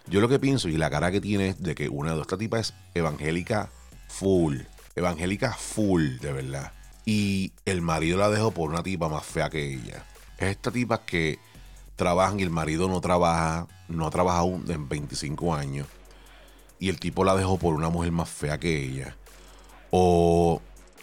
Yo 0.06 0.20
lo 0.20 0.28
que 0.28 0.38
pienso 0.38 0.68
y 0.68 0.76
la 0.76 0.90
cara 0.90 1.10
que 1.10 1.20
tiene 1.20 1.48
es 1.48 1.62
de 1.62 1.74
que 1.74 1.88
una 1.88 2.14
de 2.14 2.20
estas 2.20 2.38
tipas 2.38 2.70
es 2.70 2.74
evangélica 2.94 3.70
full. 4.08 4.58
Evangélica 4.94 5.52
full, 5.54 6.18
de 6.18 6.32
verdad. 6.32 6.72
Y 7.06 7.52
el 7.64 7.82
marido 7.82 8.18
la 8.18 8.30
dejó 8.30 8.50
por 8.50 8.70
una 8.70 8.82
tipa 8.82 9.08
más 9.08 9.24
fea 9.24 9.50
que 9.50 9.74
ella. 9.74 10.04
Es 10.38 10.48
esta 10.48 10.70
tipa 10.70 11.04
que 11.04 11.38
trabajan 11.96 12.40
y 12.40 12.42
el 12.42 12.50
marido 12.50 12.88
no 12.88 13.00
trabaja, 13.00 13.66
no 13.88 14.06
ha 14.06 14.10
trabajado 14.10 14.60
en 14.68 14.88
25 14.88 15.54
años 15.54 15.86
y 16.78 16.88
el 16.88 16.98
tipo 17.00 17.24
la 17.24 17.34
dejó 17.34 17.58
por 17.58 17.74
una 17.74 17.88
mujer 17.88 18.12
más 18.12 18.28
fea 18.28 18.58
que 18.58 18.82
ella. 18.84 19.16
O 19.90 20.60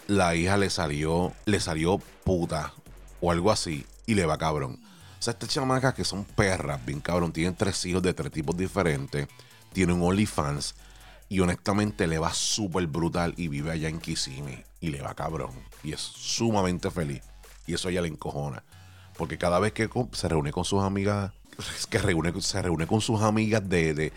la 0.08 0.36
hija 0.36 0.58
le 0.58 0.70
salió, 0.70 1.34
le 1.46 1.60
salió 1.60 1.98
puta 2.24 2.74
o 3.20 3.32
algo 3.32 3.52
así 3.52 3.86
y 4.06 4.16
le 4.16 4.26
va 4.26 4.38
cabrón. 4.38 4.80
O 5.20 5.22
sea, 5.24 5.34
estas 5.34 5.50
chamacas 5.50 5.94
que 5.94 6.04
son 6.04 6.24
perras, 6.24 6.84
bien 6.86 7.00
cabrón, 7.00 7.32
tienen 7.32 7.56
tres 7.56 7.86
hijos 7.86 8.02
de 8.02 8.14
tres 8.14 8.32
tipos 8.32 8.58
diferentes, 8.58 9.28
tienen 9.72 9.96
un 9.96 10.10
OnlyFans 10.10 10.76
y 11.30 11.40
honestamente 11.40 12.08
le 12.08 12.20
va 12.20 12.34
súper 12.34 12.88
brutal 12.88 13.34
y 13.38 13.48
vive 13.48 13.72
allá 13.72 13.88
en 13.88 14.00
Kissimmee 14.00 14.66
y 14.82 14.90
le 14.90 15.02
va 15.02 15.14
cabrón 15.14 15.52
y 15.84 15.94
es 15.94 16.02
sumamente 16.02 16.92
feliz 16.92 17.22
y 17.66 17.74
eso 17.74 17.90
ya 17.90 18.02
le 18.02 18.08
encojona. 18.08 18.64
Porque 19.21 19.38
cada 19.38 19.59
vez 19.59 19.71
que 19.71 19.88
se 20.13 20.29
reúne 20.29 20.51
con 20.51 20.65
sus 20.65 20.81
amigas, 20.81 21.31
que 21.91 22.00
reúne, 22.00 22.33
se 22.41 22.59
reúne 22.59 22.88
con 22.88 23.01
sus 23.01 23.21
amigas 23.21 23.62
de, 23.69 24.12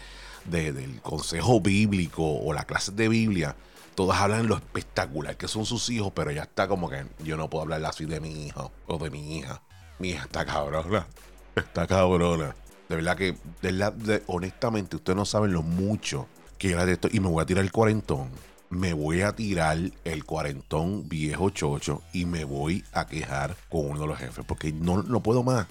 del 0.46 1.00
consejo 1.02 1.60
bíblico 1.60 2.22
o 2.24 2.54
la 2.54 2.64
clase 2.64 2.90
de 2.90 3.10
Biblia, 3.10 3.54
todas 3.94 4.18
hablan 4.18 4.48
lo 4.48 4.54
espectacular 4.54 5.36
que 5.36 5.46
son 5.46 5.66
sus 5.66 5.90
hijos, 5.90 6.10
pero 6.14 6.30
ya 6.30 6.44
está 6.44 6.68
como 6.68 6.88
que 6.88 7.04
yo 7.22 7.36
no 7.36 7.50
puedo 7.50 7.64
hablar 7.64 7.84
así 7.84 8.06
de 8.06 8.18
mi 8.18 8.46
hijo 8.46 8.72
o 8.86 8.96
de 8.96 9.10
mi 9.10 9.36
hija. 9.36 9.60
Mi 9.98 10.08
hija 10.08 10.24
está 10.24 10.46
cabrona. 10.46 11.06
Está 11.54 11.86
cabrona. 11.86 12.56
De 12.88 12.96
verdad 12.96 13.18
que, 13.18 13.36
de, 13.60 14.22
honestamente, 14.26 14.96
ustedes 14.96 15.18
no 15.18 15.26
saben 15.26 15.52
lo 15.52 15.60
mucho 15.60 16.28
que 16.56 16.70
era 16.70 16.86
de 16.86 16.94
esto. 16.94 17.08
Y 17.12 17.20
me 17.20 17.28
voy 17.28 17.42
a 17.42 17.46
tirar 17.46 17.62
el 17.62 17.72
cuarentón 17.72 18.30
me 18.74 18.92
voy 18.92 19.22
a 19.22 19.34
tirar 19.34 19.78
el 20.04 20.24
cuarentón 20.24 21.08
viejo 21.08 21.50
chocho 21.50 22.02
y 22.12 22.26
me 22.26 22.44
voy 22.44 22.84
a 22.92 23.06
quejar 23.06 23.56
con 23.68 23.86
uno 23.90 24.00
de 24.00 24.06
los 24.08 24.18
jefes 24.18 24.44
porque 24.44 24.72
no, 24.72 25.02
no 25.02 25.22
puedo 25.22 25.42
más. 25.42 25.66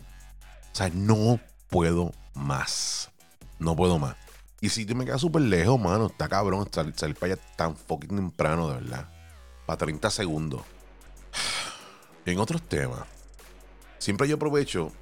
O 0.71 0.75
sea, 0.75 0.89
no 0.93 1.39
puedo 1.69 2.13
más. 2.33 3.11
No 3.59 3.75
puedo 3.75 3.99
más. 3.99 4.15
Y 4.61 4.69
si 4.69 4.85
me 4.85 5.05
queda 5.05 5.17
súper 5.17 5.41
lejos, 5.41 5.79
mano, 5.79 6.07
está 6.07 6.29
cabrón 6.29 6.67
salir, 6.71 6.93
salir 6.95 7.15
para 7.15 7.33
allá 7.33 7.43
tan 7.57 7.75
fucking 7.75 8.15
temprano, 8.15 8.69
de 8.69 8.75
verdad. 8.75 9.09
Para 9.65 9.77
30 9.77 10.09
segundos. 10.09 10.61
En 12.25 12.39
otros 12.39 12.61
temas, 12.61 13.01
siempre 13.99 14.29
yo 14.29 14.37
aprovecho 14.37 14.93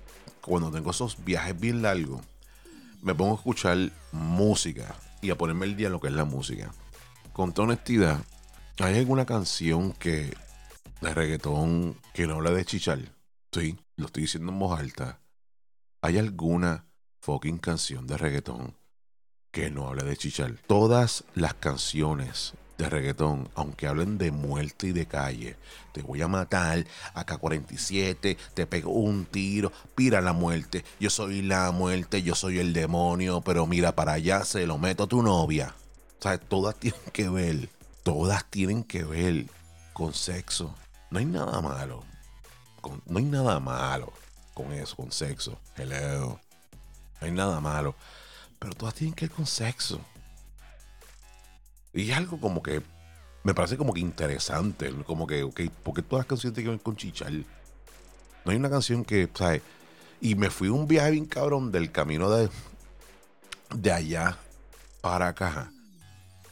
cuando 0.41 0.72
tengo 0.72 0.89
esos 0.89 1.24
viajes 1.24 1.60
bien 1.60 1.84
largos, 1.84 2.20
me 3.03 3.13
pongo 3.13 3.34
a 3.34 3.36
escuchar 3.36 3.77
música 4.12 4.96
y 5.22 5.29
a 5.29 5.38
ponerme 5.38 5.67
el 5.67 5.75
día 5.75 5.86
en 5.86 5.93
lo 5.93 6.00
que 6.00 6.08
es 6.08 6.15
la 6.15 6.25
música 6.25 6.72
con 7.33 7.53
toda 7.53 7.69
honestidad, 7.69 8.19
¿hay 8.79 8.97
alguna 8.97 9.25
canción 9.25 9.93
que 9.93 10.33
de 11.01 11.13
reggaetón 11.13 11.97
que 12.13 12.27
no 12.27 12.35
habla 12.35 12.51
de 12.51 12.65
chichar? 12.65 13.00
Sí, 13.51 13.77
lo 13.95 14.07
estoy 14.07 14.23
diciendo 14.23 14.51
en 14.51 14.59
voz 14.59 14.79
alta. 14.79 15.19
¿Hay 16.01 16.17
alguna 16.17 16.85
fucking 17.21 17.57
canción 17.57 18.07
de 18.07 18.17
reggaetón 18.17 18.75
que 19.51 19.69
no 19.69 19.88
hable 19.88 20.03
de 20.03 20.17
chichar? 20.17 20.55
Todas 20.67 21.23
las 21.35 21.53
canciones 21.53 22.53
de 22.77 22.89
reggaetón, 22.89 23.50
aunque 23.55 23.88
hablen 23.88 24.17
de 24.17 24.31
muerte 24.31 24.88
y 24.88 24.91
de 24.91 25.05
calle, 25.05 25.55
te 25.93 26.01
voy 26.01 26.21
a 26.21 26.27
matar, 26.27 26.85
acá 27.13 27.38
47, 27.38 28.38
te 28.53 28.65
pego 28.65 28.91
un 28.91 29.25
tiro, 29.25 29.71
pira 29.93 30.19
la 30.21 30.33
muerte, 30.33 30.83
yo 31.00 31.09
soy 31.09 31.43
la 31.43 31.71
muerte, 31.71 32.23
yo 32.23 32.33
soy 32.33 32.57
el 32.59 32.73
demonio, 32.73 33.41
pero 33.41 33.67
mira 33.67 33.95
para 33.95 34.13
allá, 34.13 34.43
se 34.43 34.65
lo 34.65 34.77
meto 34.79 35.03
a 35.03 35.07
tu 35.07 35.21
novia. 35.21 35.75
O 36.21 36.23
sea, 36.23 36.37
todas 36.37 36.75
tienen 36.75 37.01
que 37.11 37.29
ver, 37.29 37.67
todas 38.03 38.45
tienen 38.45 38.83
que 38.83 39.03
ver 39.03 39.47
con 39.91 40.13
sexo. 40.13 40.75
No 41.09 41.17
hay 41.17 41.25
nada 41.25 41.59
malo. 41.61 42.03
no 43.07 43.17
hay 43.17 43.25
nada 43.25 43.59
malo 43.59 44.13
con 44.53 44.71
eso, 44.71 44.95
con 44.95 45.11
sexo. 45.11 45.59
Hello. 45.75 46.39
No 47.19 47.25
hay 47.25 47.31
nada 47.31 47.59
malo. 47.59 47.95
Pero 48.59 48.75
todas 48.75 48.93
tienen 48.93 49.15
que 49.15 49.25
ver 49.25 49.35
con 49.35 49.47
sexo. 49.47 49.99
Y 51.91 52.11
algo 52.11 52.39
como 52.39 52.61
que 52.61 52.83
me 53.41 53.55
parece 53.55 53.75
como 53.75 53.91
que 53.91 54.01
interesante. 54.01 54.93
Como 55.07 55.25
que, 55.25 55.41
ok, 55.41 55.61
porque 55.81 56.03
todas 56.03 56.25
las 56.25 56.27
canciones 56.27 56.53
tienen 56.53 56.73
que 56.73 56.77
ver 56.77 56.83
con 56.83 56.97
chichar. 56.97 57.31
No 57.31 58.51
hay 58.51 58.57
una 58.57 58.69
canción 58.69 59.03
que, 59.03 59.27
¿sabes? 59.33 59.63
Y 60.21 60.35
me 60.35 60.51
fui 60.51 60.69
un 60.69 60.87
viaje 60.87 61.09
bien 61.09 61.25
cabrón 61.25 61.71
del 61.71 61.91
camino 61.91 62.29
de, 62.29 62.47
de 63.73 63.91
allá 63.91 64.37
para 65.01 65.29
acá. 65.29 65.71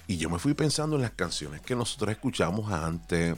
Y 0.10 0.18
yo 0.18 0.28
me 0.28 0.40
fui 0.40 0.56
pensando 0.56 0.96
en 0.96 1.04
las 1.04 1.12
canciones 1.12 1.62
que 1.62 1.76
nosotros 1.76 2.10
escuchamos 2.10 2.72
antes. 2.72 3.38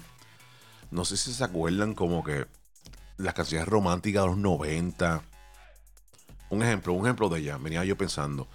No 0.90 1.04
sé 1.04 1.18
si 1.18 1.34
se 1.34 1.44
acuerdan 1.44 1.94
como 1.94 2.24
que 2.24 2.48
las 3.18 3.34
canciones 3.34 3.68
románticas 3.68 4.24
de 4.24 4.30
los 4.30 4.38
90. 4.38 5.22
Un 6.50 6.64
ejemplo, 6.64 6.94
un 6.94 7.06
ejemplo 7.06 7.28
de 7.28 7.42
ella. 7.42 7.58
Venía 7.58 7.84
yo 7.84 7.98
pensando. 7.98 8.48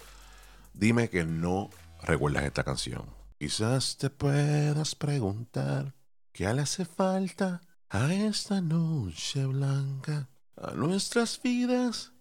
Dime 0.73 1.11
que 1.11 1.25
no 1.25 1.69
recuerdas 2.01 2.45
esta 2.45 2.63
canción. 2.63 3.05
Quizás 3.37 3.97
te 3.97 4.09
puedas 4.09 4.95
preguntar 4.95 5.93
qué 6.31 6.51
le 6.51 6.63
hace 6.63 6.85
falta 6.85 7.61
a 7.87 8.11
esta 8.11 8.61
noche 8.61 9.45
blanca, 9.45 10.27
a 10.59 10.71
nuestras 10.71 11.39
vidas 11.39 12.13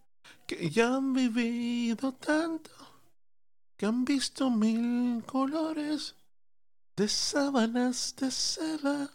que 0.46 0.68
ya 0.68 0.96
han 0.96 1.14
vivido 1.14 2.12
tanto, 2.12 2.70
que 3.76 3.86
han 3.86 4.04
visto 4.04 4.50
mil 4.50 5.24
colores 5.24 6.14
de 6.96 7.08
sábanas 7.08 8.14
de 8.18 8.30
seda. 8.30 9.10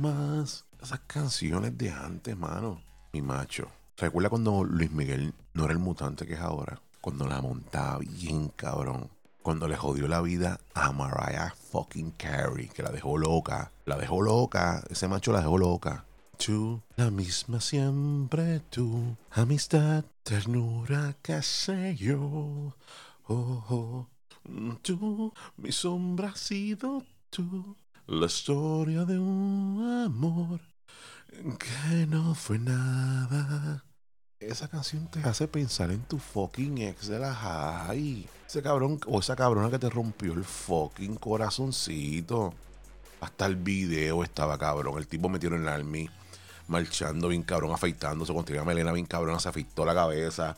más. 0.00 0.64
Esas 0.82 0.98
canciones 1.06 1.78
de 1.78 1.92
antes, 1.92 2.36
mano. 2.36 2.82
Mi 3.12 3.22
macho. 3.22 3.68
¿Recuerda 3.96 4.28
cuando 4.28 4.64
Luis 4.64 4.90
Miguel 4.90 5.32
no 5.54 5.64
era 5.64 5.72
el 5.72 5.78
mutante 5.78 6.26
que 6.26 6.34
es 6.34 6.40
ahora? 6.40 6.80
Cuando 7.00 7.28
la 7.28 7.40
montaba 7.40 7.98
bien 7.98 8.48
cabrón. 8.48 9.08
Cuando 9.42 9.68
le 9.68 9.76
jodió 9.76 10.08
la 10.08 10.20
vida 10.20 10.58
a 10.74 10.90
Mariah 10.90 11.54
fucking 11.70 12.10
Carey, 12.10 12.68
que 12.68 12.82
la 12.82 12.90
dejó 12.90 13.16
loca. 13.16 13.70
La 13.84 13.96
dejó 13.96 14.22
loca. 14.22 14.82
Ese 14.90 15.06
macho 15.06 15.30
la 15.30 15.38
dejó 15.38 15.56
loca. 15.56 16.04
Tú, 16.38 16.80
la 16.96 17.10
misma 17.10 17.60
siempre 17.60 18.60
tú. 18.70 19.16
Amistad, 19.32 20.04
ternura, 20.22 21.16
qué 21.22 21.42
sé 21.42 21.96
yo. 21.96 22.74
Oh, 23.26 23.64
oh. 23.68 24.08
Tú, 24.82 25.32
mi 25.56 25.72
sombra 25.72 26.28
ha 26.28 26.36
sido 26.36 27.02
tú. 27.30 27.76
La 28.06 28.26
historia 28.26 29.04
de 29.04 29.18
un 29.18 30.04
amor 30.06 30.60
que 31.58 32.06
no 32.06 32.34
fue 32.34 32.58
nada. 32.58 33.84
Esa 34.38 34.68
canción 34.68 35.10
te 35.10 35.20
hace 35.20 35.48
pensar 35.48 35.90
en 35.90 36.02
tu 36.02 36.18
fucking 36.18 36.78
ex 36.78 37.08
de 37.08 37.18
la 37.18 37.34
high. 37.34 38.28
Ese 38.46 38.62
cabrón 38.62 39.00
o 39.06 39.18
esa 39.18 39.34
cabrona 39.34 39.70
que 39.70 39.78
te 39.78 39.90
rompió 39.90 40.34
el 40.34 40.44
fucking 40.44 41.16
corazoncito. 41.16 42.54
Hasta 43.20 43.46
el 43.46 43.56
video 43.56 44.22
estaba 44.22 44.58
cabrón. 44.58 44.98
El 44.98 45.08
tipo 45.08 45.28
metido 45.28 45.56
en 45.56 45.62
el 45.62 45.68
army, 45.68 46.08
marchando 46.68 47.28
bien 47.28 47.42
cabrón, 47.42 47.72
afeitándose. 47.72 48.32
Cuando 48.32 48.46
tenía 48.46 48.64
melena 48.64 48.92
bien 48.92 49.06
cabrón, 49.06 49.40
se 49.40 49.48
afeitó 49.48 49.84
la 49.84 49.94
cabeza. 49.94 50.56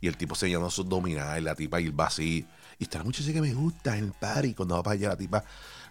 Y 0.00 0.08
el 0.08 0.16
tipo 0.16 0.34
señalando 0.34 0.70
sus 0.70 0.88
dominales, 0.88 1.42
la 1.42 1.54
tipa 1.54 1.80
y 1.80 1.88
va 1.90 2.06
así. 2.06 2.46
Y 2.78 2.84
está 2.84 2.98
la 2.98 3.04
muchacha 3.04 3.32
que 3.32 3.40
me 3.40 3.54
gusta 3.54 3.96
en 3.96 4.04
el 4.04 4.12
party. 4.12 4.54
Cuando 4.54 4.76
va 4.76 4.82
para 4.82 4.94
allá, 4.94 5.08
la 5.10 5.16
tipa, 5.16 5.44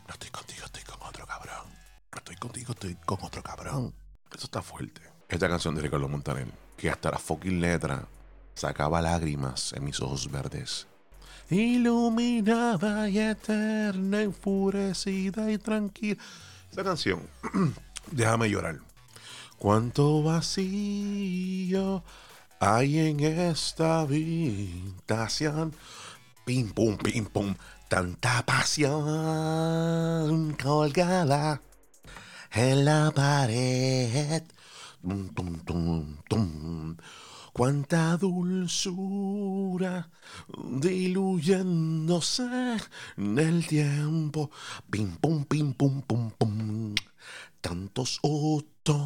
no 0.08 0.13
estoy 0.13 0.30
contigo, 0.30 0.65
estoy 0.65 0.84
con 0.84 1.01
otro 1.08 1.25
cabrón. 1.25 1.68
No 2.12 2.18
estoy 2.18 2.36
contigo, 2.36 2.74
estoy 2.74 2.96
con 3.06 3.20
otro 3.22 3.41
cabrón. 3.41 3.94
Eso 4.34 4.46
está 4.46 4.62
fuerte. 4.62 5.01
Esta 5.30 5.48
canción 5.48 5.75
de 5.75 5.82
Ricardo 5.82 6.10
Montaner, 6.10 6.48
que 6.75 6.89
hasta 6.89 7.12
la 7.12 7.18
fucking 7.18 7.62
letra 7.62 8.06
sacaba 8.53 9.01
lágrimas 9.01 9.72
en 9.74 9.86
mis 9.86 10.00
ojos 10.01 10.30
verdes. 10.30 10.88
Iluminada 11.50 13.10
y 13.10 13.20
eterna, 13.20 14.22
enfurecida 14.22 15.51
y 15.51 15.58
tranquila. 15.58 16.22
Esta 16.70 16.84
canción, 16.84 17.22
déjame 18.12 18.50
llorar. 18.50 18.80
Cuánto 19.62 20.24
vacío 20.24 22.03
hay 22.60 22.98
en 22.98 23.20
esta 23.20 24.00
habitación. 24.00 25.75
Pim, 26.44 26.72
pum, 26.74 26.98
pim, 26.98 27.27
pum. 27.27 27.53
Tanta 27.88 28.44
pasión 28.44 28.98
colgada 30.60 31.62
en 32.51 32.86
la 32.86 33.12
pared. 33.12 34.41
Tum, 35.03 35.30
tum, 35.30 35.60
tum, 35.60 36.18
tum. 36.27 36.98
Cuánta 37.53 38.18
dulzura 38.18 40.10
diluyéndose 40.82 42.77
en 43.15 43.38
el 43.38 43.68
tiempo. 43.68 44.50
Pim, 44.89 45.18
pum, 45.18 45.46
pim, 45.46 45.74
pum, 45.75 46.01
pum, 46.01 46.32
pum. 46.32 46.96
Tantos 47.62 48.20
otoños 48.24 48.98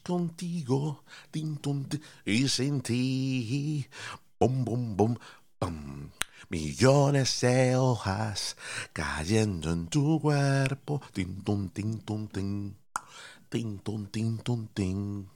contigo. 0.00 1.04
Tin, 1.30 1.58
tum, 1.58 1.84
y 2.24 2.48
sin 2.48 2.80
ti. 2.80 3.86
Bum, 4.40 4.64
bum, 4.64 4.96
bum, 4.96 5.16
pum. 5.58 6.10
Millones 6.48 7.40
de 7.42 7.76
hojas 7.76 8.56
cayendo 8.92 9.70
en 9.70 9.86
tu 9.88 10.18
cuerpo. 10.20 11.02
Tin, 11.12 11.42
tum, 11.44 11.68
tin, 11.68 12.00
tum, 12.00 12.26
tin. 12.28 12.76
Tin, 13.48 13.78
tin, 14.10 14.38
tum, 14.38 14.66
tin. 14.68 15.28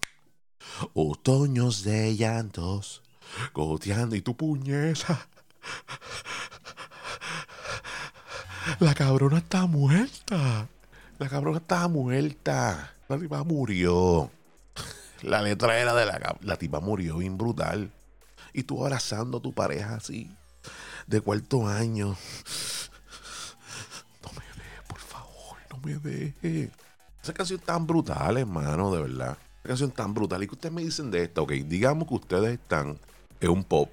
Otoños 0.95 1.85
de 1.85 2.17
llantos 2.17 3.03
goteando 3.53 4.17
y 4.17 4.23
tu 4.23 4.37
puñeta. 4.37 5.29
La 8.81 8.95
cabrona 8.95 9.39
está 9.39 9.67
muerta. 9.67 10.69
La 11.19 11.29
cabrona 11.29 11.59
está 11.59 11.89
muerta. 11.89 12.95
La 13.09 13.19
tipa 13.19 13.43
murió. 13.43 14.31
La 15.23 15.43
letra 15.43 15.79
era 15.79 15.95
de 15.95 16.07
la... 16.07 16.37
La 16.43 16.57
tipa 16.57 16.81
murió 16.81 17.19
bien 17.19 17.37
brutal. 17.37 17.91
Y 18.53 18.63
tú 18.63 18.83
abrazando 18.85 19.39
a 19.39 19.43
tu 19.43 19.53
pareja 19.53 19.97
así 19.97 20.31
de 21.09 21.21
cuarto 21.21 21.67
año. 21.67 22.17
No 24.23 24.31
me 24.33 24.45
dejes, 24.45 24.83
por 24.87 24.99
favor, 24.99 25.57
no 25.71 25.79
me 25.83 25.95
dejes. 25.95 26.71
Esa 27.23 27.33
canción 27.33 27.61
tan 27.61 27.87
brutal, 27.87 28.37
hermano, 28.37 28.93
de 28.93 29.03
verdad. 29.03 29.39
Esa 29.61 29.69
canción 29.69 29.91
tan 29.91 30.15
brutal. 30.15 30.43
¿Y 30.43 30.47
que 30.47 30.55
ustedes 30.55 30.73
me 30.73 30.83
dicen 30.83 31.11
de 31.11 31.25
esta? 31.25 31.41
Ok, 31.41 31.53
digamos 31.53 32.07
que 32.07 32.15
ustedes 32.15 32.53
están 32.53 32.99
en 33.41 33.51
un 33.51 33.65
pop 33.65 33.91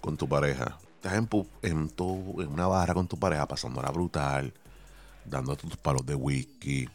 con 0.00 0.16
tu 0.16 0.28
pareja. 0.28 0.78
Estás 0.96 1.14
en, 1.14 1.28
en, 1.62 1.88
tu, 1.90 2.40
en 2.40 2.48
una 2.48 2.66
barra 2.66 2.94
con 2.94 3.06
tu 3.06 3.18
pareja 3.18 3.46
pasándola 3.46 3.90
brutal, 3.90 4.52
dándote 5.24 5.66
tus 5.66 5.76
palos 5.76 6.04
de 6.06 6.14
whisky 6.14 6.88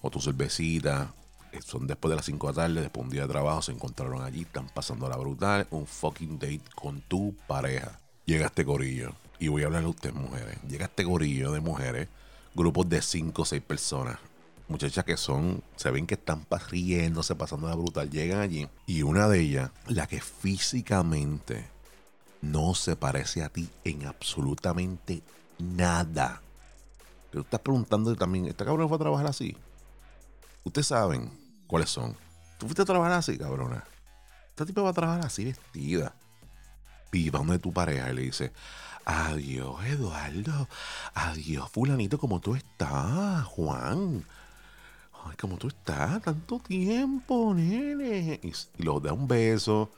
o 0.00 0.10
tu 0.10 0.20
cervecita. 0.20 1.12
Eh, 1.52 1.60
son 1.62 1.86
después 1.86 2.10
de 2.10 2.16
las 2.16 2.24
5 2.24 2.46
de 2.46 2.52
la 2.52 2.62
tarde, 2.62 2.80
después 2.82 3.02
de 3.02 3.06
un 3.06 3.10
día 3.10 3.22
de 3.22 3.28
trabajo, 3.28 3.62
se 3.62 3.72
encontraron 3.72 4.22
allí, 4.22 4.42
están 4.42 4.68
pasando 4.68 5.08
la 5.08 5.16
brutal, 5.16 5.66
un 5.70 5.86
fucking 5.86 6.38
date 6.38 6.62
con 6.74 7.00
tu 7.02 7.34
pareja 7.46 8.00
llega 8.26 8.46
este 8.46 8.64
gorillo. 8.64 9.14
Y 9.38 9.48
voy 9.48 9.62
a 9.62 9.66
hablarle 9.66 9.86
a 9.86 9.90
ustedes, 9.90 10.14
mujeres. 10.14 10.58
Llega 10.68 10.86
este 10.86 11.04
gorillo 11.04 11.52
de 11.52 11.60
mujeres, 11.60 12.08
grupos 12.54 12.88
de 12.88 13.00
5 13.00 13.42
o 13.42 13.44
6 13.44 13.62
personas. 13.62 14.18
Muchachas 14.68 15.04
que 15.04 15.16
son, 15.16 15.62
se 15.76 15.90
ven 15.90 16.06
que 16.06 16.14
están 16.14 16.44
riéndose, 16.68 17.36
pasando 17.36 17.68
la 17.68 17.76
brutal. 17.76 18.10
Llegan 18.10 18.40
allí 18.40 18.68
y 18.86 19.02
una 19.02 19.28
de 19.28 19.40
ellas, 19.40 19.70
la 19.86 20.06
que 20.06 20.20
físicamente 20.20 21.68
no 22.42 22.74
se 22.74 22.96
parece 22.96 23.42
a 23.44 23.48
ti 23.48 23.68
en 23.84 24.06
absolutamente 24.06 25.22
nada. 25.58 26.42
Pero 27.36 27.44
estás 27.44 27.60
preguntando 27.60 28.16
también, 28.16 28.46
¿esta 28.46 28.64
cabrona 28.64 28.88
fue 28.88 28.96
a 28.96 29.00
trabajar 29.00 29.26
así? 29.26 29.54
Ustedes 30.64 30.86
saben 30.86 31.30
cuáles 31.66 31.90
son. 31.90 32.16
¿Tú 32.56 32.64
fuiste 32.64 32.80
a 32.80 32.86
trabajar 32.86 33.12
así, 33.12 33.36
cabrona? 33.36 33.84
Esta 34.48 34.64
tipo 34.64 34.82
va 34.82 34.88
a 34.88 34.94
trabajar 34.94 35.26
así 35.26 35.44
vestida 35.44 36.14
y 37.12 37.28
va 37.28 37.40
donde 37.40 37.58
tu 37.58 37.74
pareja 37.74 38.10
y 38.10 38.14
le 38.14 38.22
dice, 38.22 38.52
adiós 39.04 39.84
Eduardo, 39.84 40.66
adiós 41.12 41.70
fulanito, 41.70 42.16
como 42.16 42.40
tú 42.40 42.54
estás, 42.54 43.44
Juan. 43.44 44.24
Ay, 45.26 45.36
como 45.38 45.58
tú 45.58 45.68
estás, 45.68 46.22
tanto 46.22 46.58
tiempo, 46.60 47.52
nene. 47.52 48.40
Y, 48.42 48.48
y 48.48 48.82
los 48.82 49.02
da 49.02 49.12
un 49.12 49.28
beso, 49.28 49.90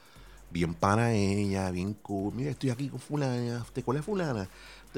bien 0.50 0.75
pana 0.75 1.12
ella, 1.12 1.71
bien 1.71 1.95
cool. 1.95 2.35
Mira, 2.35 2.50
estoy 2.50 2.71
aquí 2.71 2.88
con 2.88 2.99
fulana. 2.99 3.64
¿Te 3.73 3.85
cuál 3.85 3.99
es 3.99 4.04
fulana? 4.04 4.49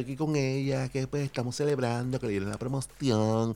Estoy 0.00 0.14
aquí 0.14 0.16
con 0.16 0.34
ella, 0.34 0.88
que 0.88 1.06
pues 1.06 1.24
estamos 1.24 1.54
celebrando, 1.54 2.18
que 2.18 2.24
le 2.24 2.32
dieron 2.32 2.48
la 2.48 2.56
promoción. 2.56 3.54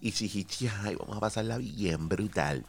Y 0.00 0.12
chichichi, 0.12 0.68
ay, 0.68 0.94
vamos 0.94 1.16
a 1.16 1.20
pasarla 1.20 1.58
bien 1.58 2.08
brutal. 2.08 2.64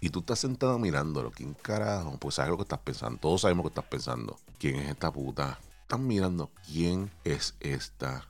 Y 0.00 0.10
tú 0.10 0.18
estás 0.18 0.40
sentado 0.40 0.80
mirándolo. 0.80 1.30
¿Quién 1.30 1.54
carajo? 1.54 2.18
Pues 2.18 2.34
sabes 2.34 2.50
lo 2.50 2.56
que 2.56 2.64
estás 2.64 2.80
pensando. 2.80 3.20
Todos 3.20 3.42
sabemos 3.42 3.64
lo 3.64 3.70
que 3.70 3.80
estás 3.80 3.90
pensando. 3.90 4.40
¿Quién 4.58 4.74
es 4.76 4.88
esta 4.88 5.12
puta? 5.12 5.60
Están 5.82 6.04
mirando. 6.04 6.50
¿Quién 6.66 7.12
es 7.22 7.54
esta 7.60 8.26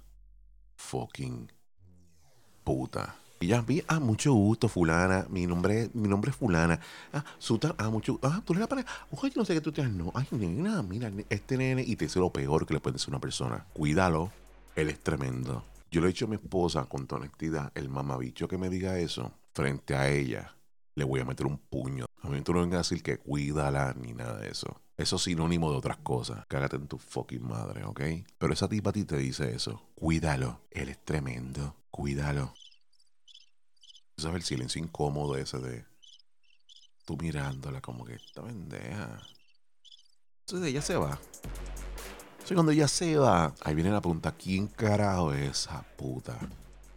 fucking 0.77 1.51
puta? 2.65 3.17
Y 3.43 3.49
ya 3.49 3.61
vi, 3.61 3.83
ah, 3.89 3.99
mucho 3.99 4.33
gusto, 4.35 4.69
fulana. 4.69 5.27
Mi 5.29 5.49
nombre, 5.49 5.91
mi 5.95 6.07
nombre 6.07 6.31
es 6.31 6.37
fulana. 6.37 6.79
Ah, 7.13 7.25
Suta, 7.41 7.75
ah, 7.77 7.91
mucho 7.91 8.21
Ah, 8.23 8.41
tú 8.45 8.55
le 8.55 8.61
la 8.61 8.69
pareja. 8.69 8.89
Oye, 9.11 9.33
yo 9.35 9.41
no 9.41 9.45
sé 9.45 9.53
qué 9.53 9.61
tú 9.61 9.73
tienes. 9.73 9.93
No, 9.93 10.13
ay, 10.15 10.29
nena, 10.31 10.81
mira, 10.83 11.11
este 11.29 11.57
nene. 11.57 11.83
Y 11.83 11.97
te 11.97 12.05
dice 12.05 12.21
lo 12.21 12.31
peor 12.31 12.65
que 12.67 12.75
le 12.75 12.79
puede 12.79 12.95
decir 12.95 13.09
a 13.09 13.17
una 13.17 13.21
persona. 13.21 13.67
Cuídalo, 13.73 14.31
él 14.77 14.91
es 14.91 15.01
tremendo. 15.01 15.65
Yo 15.91 16.01
le 16.01 16.07
he 16.07 16.13
dicho 16.13 16.27
a 16.27 16.29
mi 16.29 16.37
esposa 16.37 16.85
con 16.85 17.09
toda 17.09 17.23
honestidad, 17.23 17.73
el 17.75 17.89
mamabicho 17.89 18.47
que 18.47 18.59
me 18.59 18.71
diga 18.71 18.97
eso 19.01 19.33
frente 19.55 19.97
a 19.97 20.09
ella, 20.09 20.55
le 20.95 21.03
voy 21.03 21.19
a 21.19 21.25
meter 21.25 21.47
un 21.47 21.59
puño. 21.59 22.07
A 22.23 22.29
mí 22.29 22.41
tú 22.43 22.55
no 22.55 22.61
vengas 22.61 22.77
a 22.77 22.89
decir 22.89 23.03
que 23.03 23.19
cuídala 23.19 23.93
ni 24.01 24.13
nada 24.13 24.39
de 24.39 24.51
eso. 24.51 24.81
Eso 24.97 25.17
es 25.17 25.23
sinónimo 25.23 25.73
de 25.73 25.79
otras 25.79 25.97
cosas. 25.97 26.47
Cágate 26.47 26.77
en 26.77 26.87
tu 26.87 26.97
fucking 26.97 27.45
madre, 27.45 27.83
¿ok? 27.83 28.03
Pero 28.39 28.53
esa 28.53 28.69
tipa 28.69 28.91
a 28.91 28.93
ti 28.93 29.03
te 29.03 29.17
dice 29.17 29.53
eso. 29.53 29.83
Cuídalo. 29.97 30.61
Él 30.71 30.91
es 30.91 31.05
tremendo. 31.05 31.75
Cuídalo. 31.91 32.55
¿Sabes 34.23 34.37
el 34.37 34.43
silencio 34.45 34.83
incómodo 34.83 35.37
ese 35.37 35.59
de 35.59 35.85
tú 37.05 37.17
mirándola 37.17 37.81
como 37.81 38.05
que 38.05 38.15
esta 38.15 38.43
pendeja? 38.43 39.21
Entonces 40.41 40.69
ella 40.69 40.81
se 40.81 40.97
va. 40.97 41.19
Entonces 42.33 42.55
cuando 42.55 42.73
ella 42.73 42.89
se 42.89 43.17
va, 43.17 43.53
ahí 43.65 43.75
viene 43.75 43.91
la 43.91 44.01
pregunta, 44.01 44.33
¿quién 44.33 44.69
carajo 44.69 45.33
es 45.33 45.51
esa 45.51 45.83
puta? 45.97 46.39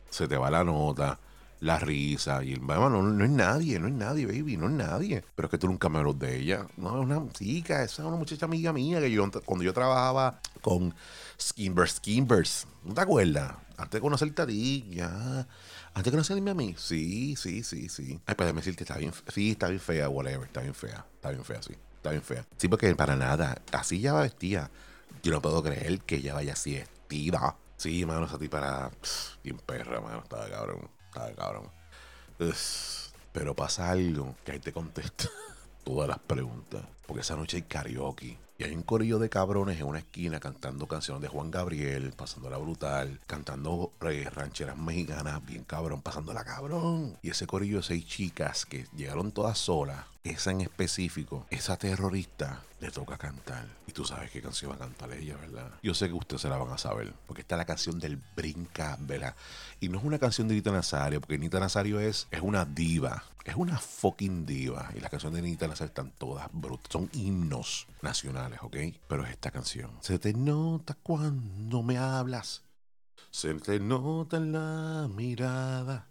Se 0.09 0.27
te 0.27 0.37
va 0.37 0.51
la 0.51 0.63
nota, 0.63 1.19
la 1.61 1.79
risa 1.79 2.43
y 2.43 2.53
el 2.53 2.61
no, 2.61 2.89
no, 2.89 3.23
es 3.25 3.31
nadie, 3.31 3.79
no 3.79 3.87
es 3.87 3.93
nadie, 3.93 4.25
baby, 4.25 4.57
no 4.57 4.67
es 4.67 4.73
nadie. 4.73 5.23
Pero 5.35 5.47
es 5.47 5.51
que 5.51 5.57
tú 5.57 5.67
nunca 5.67 5.89
me 5.89 5.99
hablas 5.99 6.19
de 6.19 6.37
ella. 6.37 6.67
No, 6.77 6.99
es 6.99 7.05
una 7.05 7.27
chica, 7.31 7.83
esa 7.83 8.03
es 8.03 8.07
una 8.07 8.17
muchacha 8.17 8.45
amiga 8.45 8.71
mía 8.71 8.99
que 8.99 9.11
yo 9.11 9.29
cuando 9.45 9.63
yo 9.63 9.73
trabajaba 9.73 10.39
con 10.61 10.93
Skimbers, 11.39 11.95
Skimbers, 11.95 12.67
¿no 12.83 12.93
te 12.93 13.01
acuerdas? 13.01 13.55
Antes 13.77 13.97
de 13.97 14.01
conocerte 14.01 14.41
a 14.41 14.45
ya. 14.47 15.47
Antes 15.95 16.11
conocerme 16.11 16.51
a 16.51 16.53
mí, 16.53 16.75
sí, 16.77 17.37
sí, 17.37 17.63
sí, 17.63 17.87
sí. 17.87 18.19
Ay, 18.25 18.35
pues 18.35 18.53
decirte, 18.53 18.83
está 18.83 18.97
bien, 18.97 19.13
sí, 19.29 19.51
está 19.51 19.69
bien 19.69 19.79
fea, 19.79 20.09
whatever, 20.09 20.45
está 20.45 20.59
bien 20.59 20.75
fea, 20.75 21.05
está 21.15 21.29
bien 21.29 21.45
fea, 21.45 21.63
sí, 21.63 21.73
está 21.95 22.09
bien 22.09 22.21
fea. 22.21 22.45
Sí, 22.57 22.67
porque 22.67 22.93
para 22.95 23.15
nada, 23.15 23.61
así 23.71 24.01
ya 24.01 24.11
va 24.11 24.23
vestida. 24.23 24.69
Yo 25.23 25.31
no 25.31 25.41
puedo 25.41 25.63
creer 25.63 26.01
que 26.01 26.17
ella 26.17 26.33
vaya 26.33 26.51
así 26.51 26.73
vestida. 26.73 27.55
Sí, 27.77 28.05
mano, 28.05 28.25
esa 28.25 28.37
tipa 28.37 28.57
era 28.57 28.91
bien 29.41 29.57
perra, 29.59 30.01
mano, 30.01 30.19
estaba 30.19 30.49
cabrón, 30.49 30.89
estaba 31.07 31.31
cabrón. 31.31 31.71
pero 33.31 33.55
pasa 33.55 33.89
algo 33.89 34.35
que 34.43 34.51
ahí 34.51 34.59
te 34.59 34.73
contesta 34.73 35.29
todas 35.85 36.09
las 36.09 36.19
preguntas. 36.19 36.83
Porque 37.07 37.21
esa 37.21 37.37
noche 37.37 37.55
hay 37.55 37.63
karaoke. 37.63 38.37
Y 38.57 38.63
hay 38.63 38.73
un 38.73 38.83
corillo 38.83 39.19
de 39.19 39.29
cabrones 39.29 39.79
en 39.81 39.85
una 39.85 39.99
esquina 39.99 40.39
cantando 40.39 40.87
canciones 40.87 41.21
de 41.21 41.27
Juan 41.27 41.51
Gabriel, 41.51 42.13
pasándola 42.15 42.57
brutal, 42.57 43.19
cantando 43.27 43.91
eh, 44.09 44.29
rancheras 44.33 44.77
mexicanas, 44.77 45.45
bien 45.45 45.65
cabrón, 45.65 46.01
pasándola 46.01 46.45
cabrón. 46.45 47.17
Y 47.21 47.31
ese 47.31 47.47
corillo 47.47 47.77
de 47.77 47.83
seis 47.83 48.07
chicas 48.07 48.65
que 48.65 48.87
llegaron 48.95 49.33
todas 49.33 49.57
solas, 49.57 50.05
esa 50.25 50.51
en 50.51 50.61
específico, 50.61 51.45
esa 51.51 51.77
terrorista, 51.77 52.63
le 52.79 52.89
toca 52.89 53.17
cantar. 53.17 53.67
Y 53.87 53.91
tú 53.91 54.03
sabes 54.05 54.31
qué 54.31 54.41
canción 54.41 54.71
va 54.71 54.75
a 54.75 54.79
cantar 54.79 55.13
ella, 55.13 55.37
¿verdad? 55.37 55.71
Yo 55.83 55.93
sé 55.93 56.07
que 56.07 56.13
ustedes 56.13 56.41
se 56.41 56.49
la 56.49 56.57
van 56.57 56.73
a 56.73 56.77
saber, 56.79 57.13
porque 57.27 57.41
está 57.41 57.55
la 57.55 57.65
canción 57.65 57.99
del 57.99 58.19
Brinca, 58.35 58.97
¿verdad? 58.99 59.35
Y 59.79 59.89
no 59.89 59.99
es 59.99 60.03
una 60.03 60.17
canción 60.17 60.47
de 60.47 60.55
Nita 60.55 60.71
Nazario, 60.71 61.21
porque 61.21 61.37
Nita 61.37 61.59
Nazario 61.59 61.99
es, 61.99 62.27
es 62.31 62.41
una 62.41 62.65
diva, 62.65 63.23
es 63.43 63.55
una 63.55 63.77
fucking 63.77 64.47
diva. 64.47 64.91
Y 64.95 64.99
las 64.99 65.11
canciones 65.11 65.41
de 65.41 65.47
Nita 65.47 65.67
Nazario 65.67 65.89
están 65.89 66.11
todas 66.17 66.49
brutas, 66.51 66.91
son 66.91 67.07
himnos 67.13 67.87
nacionales, 68.01 68.59
¿ok? 68.63 68.77
Pero 69.07 69.23
es 69.25 69.31
esta 69.31 69.51
canción. 69.51 69.91
Se 70.01 70.17
te 70.17 70.33
nota 70.33 70.97
cuando 71.03 71.83
me 71.83 71.99
hablas, 71.99 72.63
se 73.29 73.53
te 73.53 73.79
nota 73.79 74.37
en 74.37 74.53
la 74.53 75.07
mirada, 75.07 76.07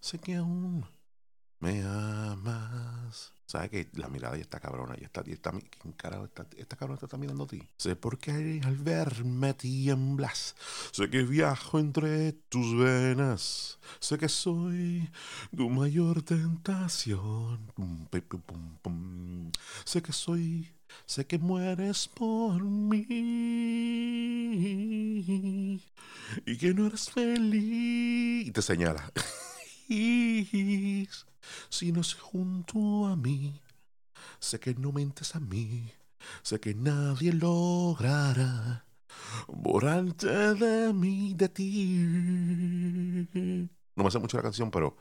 sé 0.00 0.18
que 0.18 0.36
aún 0.36 0.86
me 1.60 1.82
amas. 1.82 3.32
¿Sabes 3.52 3.68
que 3.68 3.86
la 4.00 4.08
mirada 4.08 4.34
ya 4.34 4.40
está 4.40 4.60
cabrona? 4.60 4.96
Ya 4.96 5.04
está, 5.04 5.22
ya 5.24 5.34
está, 5.34 5.50
¿quién 5.50 5.92
carajo 5.92 6.24
está, 6.24 6.46
esta 6.56 6.74
cabrona 6.74 6.98
te 6.98 7.04
está 7.04 7.18
mirando 7.18 7.44
a 7.44 7.46
ti? 7.46 7.62
Sé 7.76 7.96
por 7.96 8.16
qué 8.16 8.62
al 8.64 8.76
verme 8.76 9.52
tiemblas. 9.52 10.56
Sé 10.90 11.10
que 11.10 11.22
viajo 11.22 11.78
entre 11.78 12.32
tus 12.32 12.74
venas. 12.78 13.78
Sé 14.00 14.16
que 14.16 14.30
soy 14.30 15.10
tu 15.54 15.68
mayor 15.68 16.22
tentación. 16.22 17.68
Sé 19.84 20.00
que 20.00 20.14
soy, 20.14 20.72
sé 21.04 21.26
que 21.26 21.36
mueres 21.38 22.08
por 22.08 22.62
mí. 22.62 23.04
Y 26.46 26.56
que 26.56 26.72
no 26.72 26.86
eres 26.86 27.10
feliz. 27.10 28.46
Y 28.46 28.50
te 28.50 28.62
señala. 28.62 29.12
si 31.68 31.92
no 31.92 32.00
es 32.00 32.14
junto 32.14 33.06
a 33.06 33.16
mí. 33.16 33.60
Sé 34.38 34.60
que 34.60 34.74
no 34.74 34.92
mentes 34.92 35.34
a 35.34 35.40
mí, 35.40 35.90
sé 36.42 36.60
que 36.60 36.74
nadie 36.74 37.32
logrará 37.32 38.84
borrarte 39.48 40.54
de 40.54 40.92
mí, 40.92 41.34
de 41.34 41.48
ti. 41.48 41.96
No 43.94 44.04
me 44.04 44.08
hace 44.08 44.18
mucho 44.18 44.36
la 44.36 44.42
canción, 44.42 44.70
pero 44.70 44.96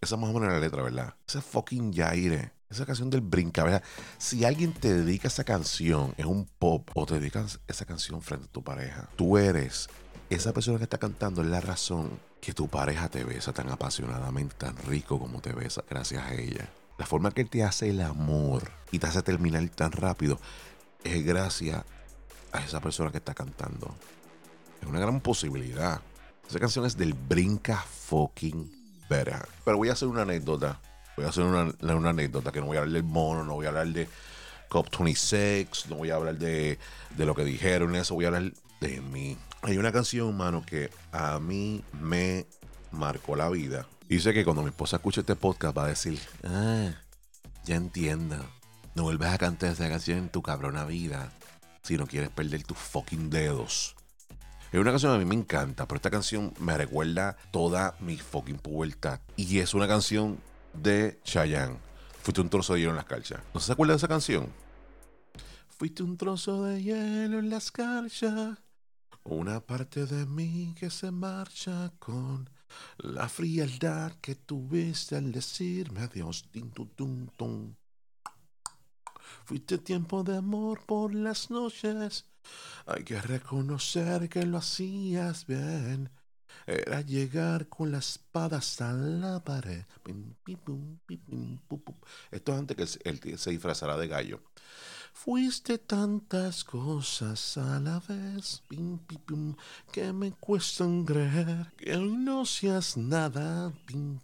esa 0.00 0.14
es 0.14 0.20
más 0.20 0.30
o 0.30 0.34
menos 0.34 0.48
la 0.50 0.60
letra, 0.60 0.82
¿verdad? 0.82 1.14
Esa 1.26 1.40
fucking 1.40 1.92
Yaire. 1.92 2.52
Esa 2.68 2.84
canción 2.84 3.10
del 3.10 3.20
brinca, 3.20 3.62
¿verdad? 3.62 3.84
Si 4.18 4.44
alguien 4.44 4.72
te 4.72 4.92
dedica 4.92 5.28
esa 5.28 5.44
canción, 5.44 6.12
es 6.16 6.26
un 6.26 6.46
pop, 6.46 6.90
o 6.94 7.06
te 7.06 7.14
dedicas 7.14 7.60
esa 7.68 7.84
canción 7.84 8.20
frente 8.22 8.46
a 8.46 8.52
tu 8.52 8.64
pareja, 8.64 9.08
tú 9.14 9.38
eres 9.38 9.88
esa 10.30 10.52
persona 10.52 10.78
que 10.78 10.84
está 10.84 10.98
cantando 10.98 11.42
es 11.42 11.48
la 11.48 11.60
razón 11.60 12.18
que 12.46 12.54
tu 12.54 12.68
pareja 12.68 13.08
te 13.08 13.24
besa 13.24 13.52
tan 13.52 13.68
apasionadamente, 13.70 14.54
tan 14.54 14.76
rico 14.76 15.18
como 15.18 15.40
te 15.40 15.52
besa, 15.52 15.82
gracias 15.90 16.22
a 16.22 16.32
ella. 16.32 16.68
La 16.96 17.04
forma 17.04 17.32
que 17.32 17.44
te 17.44 17.64
hace 17.64 17.90
el 17.90 18.00
amor 18.00 18.70
y 18.92 19.00
te 19.00 19.08
hace 19.08 19.20
terminar 19.22 19.68
tan 19.70 19.90
rápido 19.90 20.38
es 21.02 21.26
gracias 21.26 21.82
a 22.52 22.60
esa 22.60 22.78
persona 22.80 23.10
que 23.10 23.18
está 23.18 23.34
cantando. 23.34 23.92
Es 24.80 24.86
una 24.86 25.00
gran 25.00 25.20
posibilidad. 25.20 26.00
Esa 26.48 26.60
canción 26.60 26.86
es 26.86 26.96
del 26.96 27.14
Brinca 27.14 27.78
fucking 27.78 29.00
Vera. 29.10 29.44
Pero 29.64 29.78
voy 29.78 29.88
a 29.88 29.94
hacer 29.94 30.06
una 30.06 30.22
anécdota. 30.22 30.80
Voy 31.16 31.26
a 31.26 31.30
hacer 31.30 31.42
una, 31.42 31.74
una 31.96 32.10
anécdota 32.10 32.52
que 32.52 32.60
no 32.60 32.66
voy 32.66 32.76
a 32.76 32.80
hablar 32.82 32.92
del 32.92 33.02
mono, 33.02 33.42
no 33.42 33.54
voy 33.54 33.66
a 33.66 33.70
hablar 33.70 33.88
de 33.88 34.08
COP26, 34.70 35.86
no 35.86 35.96
voy 35.96 36.10
a 36.10 36.14
hablar 36.14 36.38
de, 36.38 36.78
de 37.16 37.26
lo 37.26 37.34
que 37.34 37.42
dijeron, 37.44 37.96
eso 37.96 38.14
voy 38.14 38.26
a 38.26 38.28
hablar 38.28 38.52
de 38.80 39.00
mí. 39.00 39.36
Hay 39.66 39.78
una 39.78 39.90
canción, 39.90 40.36
mano, 40.36 40.64
que 40.64 40.90
a 41.10 41.40
mí 41.40 41.82
me 42.00 42.46
marcó 42.92 43.34
la 43.34 43.50
vida. 43.50 43.88
Sé 44.08 44.32
que 44.32 44.44
cuando 44.44 44.62
mi 44.62 44.68
esposa 44.68 44.98
escuche 44.98 45.22
este 45.22 45.34
podcast 45.34 45.76
va 45.76 45.86
a 45.86 45.88
decir, 45.88 46.20
ah, 46.44 46.92
ya 47.64 47.74
entiendo. 47.74 48.36
No 48.94 49.02
vuelves 49.02 49.28
a 49.28 49.38
cantar 49.38 49.72
esa 49.72 49.88
canción 49.88 50.18
en 50.18 50.28
tu 50.28 50.40
cabrona 50.40 50.84
vida 50.84 51.32
si 51.82 51.96
no 51.96 52.06
quieres 52.06 52.30
perder 52.30 52.62
tus 52.62 52.78
fucking 52.78 53.28
dedos. 53.28 53.96
Es 54.70 54.78
una 54.78 54.92
canción 54.92 55.10
que 55.10 55.16
a 55.16 55.18
mí 55.18 55.24
me 55.24 55.34
encanta, 55.34 55.88
pero 55.88 55.96
esta 55.96 56.10
canción 56.12 56.54
me 56.60 56.78
recuerda 56.78 57.36
toda 57.50 57.96
mi 57.98 58.18
fucking 58.18 58.58
pubertad. 58.58 59.18
Y 59.34 59.58
es 59.58 59.74
una 59.74 59.88
canción 59.88 60.38
de 60.74 61.18
Chayanne. 61.24 61.76
Fuiste 62.22 62.40
un 62.40 62.50
trozo 62.50 62.74
de 62.74 62.82
hielo 62.82 62.90
en 62.92 62.98
las 62.98 63.06
calchas. 63.06 63.40
¿No 63.52 63.58
se 63.58 63.72
acuerda 63.72 63.94
de 63.94 63.98
esa 63.98 64.06
canción? 64.06 64.46
Fuiste 65.76 66.04
un 66.04 66.16
trozo 66.16 66.62
de 66.62 66.84
hielo 66.84 67.40
en 67.40 67.50
las 67.50 67.72
calchas. 67.72 68.58
Una 69.28 69.58
parte 69.58 70.06
de 70.06 70.24
mí 70.24 70.72
que 70.78 70.88
se 70.88 71.10
marcha 71.10 71.92
con 71.98 72.48
la 72.98 73.28
frialdad 73.28 74.12
que 74.20 74.36
tuviste 74.36 75.16
al 75.16 75.32
decirme 75.32 76.02
adiós. 76.02 76.44
Fuiste 79.44 79.78
tiempo 79.78 80.22
de 80.22 80.36
amor 80.36 80.86
por 80.86 81.12
las 81.12 81.50
noches. 81.50 82.26
Hay 82.86 83.02
que 83.02 83.20
reconocer 83.20 84.28
que 84.28 84.46
lo 84.46 84.58
hacías 84.58 85.44
bien. 85.44 86.08
Era 86.64 87.00
llegar 87.00 87.68
con 87.68 87.90
la 87.90 87.98
espada 87.98 88.58
hasta 88.58 88.92
la 88.92 89.42
pared. 89.42 89.82
Esto 92.30 92.52
es 92.52 92.58
antes 92.58 92.76
que 92.76 93.10
él 93.10 93.38
se 93.38 93.50
disfrazara 93.50 93.96
de 93.96 94.06
gallo. 94.06 94.40
Fuiste 95.16 95.78
tantas 95.78 96.62
cosas 96.62 97.56
a 97.56 97.80
la 97.80 98.02
vez, 98.06 98.62
pim, 98.68 98.98
pim, 98.98 99.56
que 99.90 100.12
me 100.12 100.30
cuestan 100.32 101.06
creer 101.06 101.72
que 101.78 101.96
hoy 101.96 102.18
no 102.18 102.44
seas 102.44 102.98
nada. 102.98 103.72
Pim, 103.86 104.20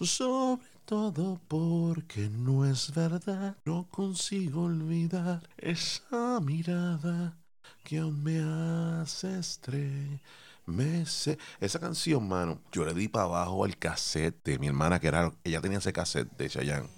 Sobre 0.00 0.66
todo 0.84 1.40
porque 1.46 2.28
no 2.28 2.66
es 2.66 2.92
verdad. 2.92 3.56
No 3.64 3.86
consigo 3.88 4.64
olvidar 4.64 5.48
esa 5.56 6.40
mirada 6.40 7.38
que 7.84 7.98
aún 7.98 8.24
me 8.24 8.40
hace 8.40 9.38
estremecer. 9.38 11.38
Esa 11.60 11.78
canción, 11.78 12.28
mano, 12.28 12.60
yo 12.72 12.84
le 12.84 12.94
di 12.94 13.06
para 13.06 13.26
abajo 13.26 13.64
al 13.64 13.78
cassette 13.78 14.44
de 14.44 14.58
mi 14.58 14.66
hermana, 14.66 14.98
que 14.98 15.06
era, 15.06 15.32
ella 15.44 15.60
tenía 15.60 15.78
ese 15.78 15.92
cassette 15.92 16.36
de 16.36 16.50
Chayanne. 16.50 16.97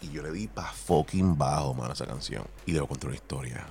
Y 0.00 0.10
yo 0.10 0.22
le 0.22 0.30
di 0.30 0.46
para 0.46 0.72
fucking 0.72 1.36
bajo, 1.36 1.74
mano, 1.74 1.92
esa 1.92 2.06
canción. 2.06 2.44
Y 2.66 2.72
debo 2.72 2.86
contar 2.86 3.08
una 3.08 3.16
historia. 3.16 3.66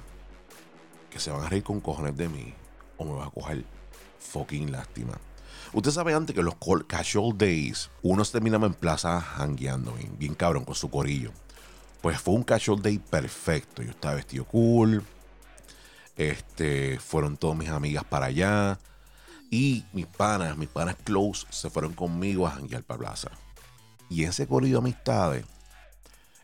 Que 1.09 1.19
se 1.19 1.31
van 1.31 1.43
a 1.43 1.49
reír 1.49 1.63
con 1.63 1.79
cojones 1.79 2.17
de 2.17 2.27
mí. 2.27 2.53
O 2.97 3.05
me 3.05 3.13
va 3.13 3.27
a 3.27 3.31
coger 3.31 3.63
fucking 4.19 4.71
lástima. 4.71 5.13
Usted 5.73 5.91
sabe 5.91 6.13
antes 6.13 6.35
que 6.35 6.41
los 6.41 6.55
casual 6.87 7.37
days, 7.37 7.89
uno 8.01 8.23
se 8.23 8.33
terminaba 8.33 8.67
en 8.67 8.73
plaza 8.73 9.19
hangueando, 9.19 9.95
bien, 10.17 10.33
cabrón, 10.33 10.65
con 10.65 10.75
su 10.75 10.89
corillo. 10.89 11.31
Pues 12.01 12.19
fue 12.19 12.35
un 12.35 12.43
casual 12.43 12.81
day 12.81 12.99
perfecto. 12.99 13.81
Yo 13.81 13.91
estaba 13.91 14.15
vestido 14.15 14.45
cool. 14.45 15.03
Este, 16.15 16.99
fueron 16.99 17.37
todas 17.37 17.57
mis 17.57 17.69
amigas 17.69 18.03
para 18.03 18.27
allá. 18.27 18.79
Y 19.49 19.85
mis 19.93 20.07
panas, 20.07 20.57
mis 20.57 20.69
panas 20.69 20.95
close, 21.03 21.45
se 21.49 21.69
fueron 21.69 21.93
conmigo 21.93 22.47
a 22.47 22.51
hanguear 22.51 22.83
para 22.83 22.99
plaza. 22.99 23.31
Y 24.09 24.23
ese 24.23 24.47
corrido 24.47 24.81
de 24.81 24.87
amistades 24.89 25.45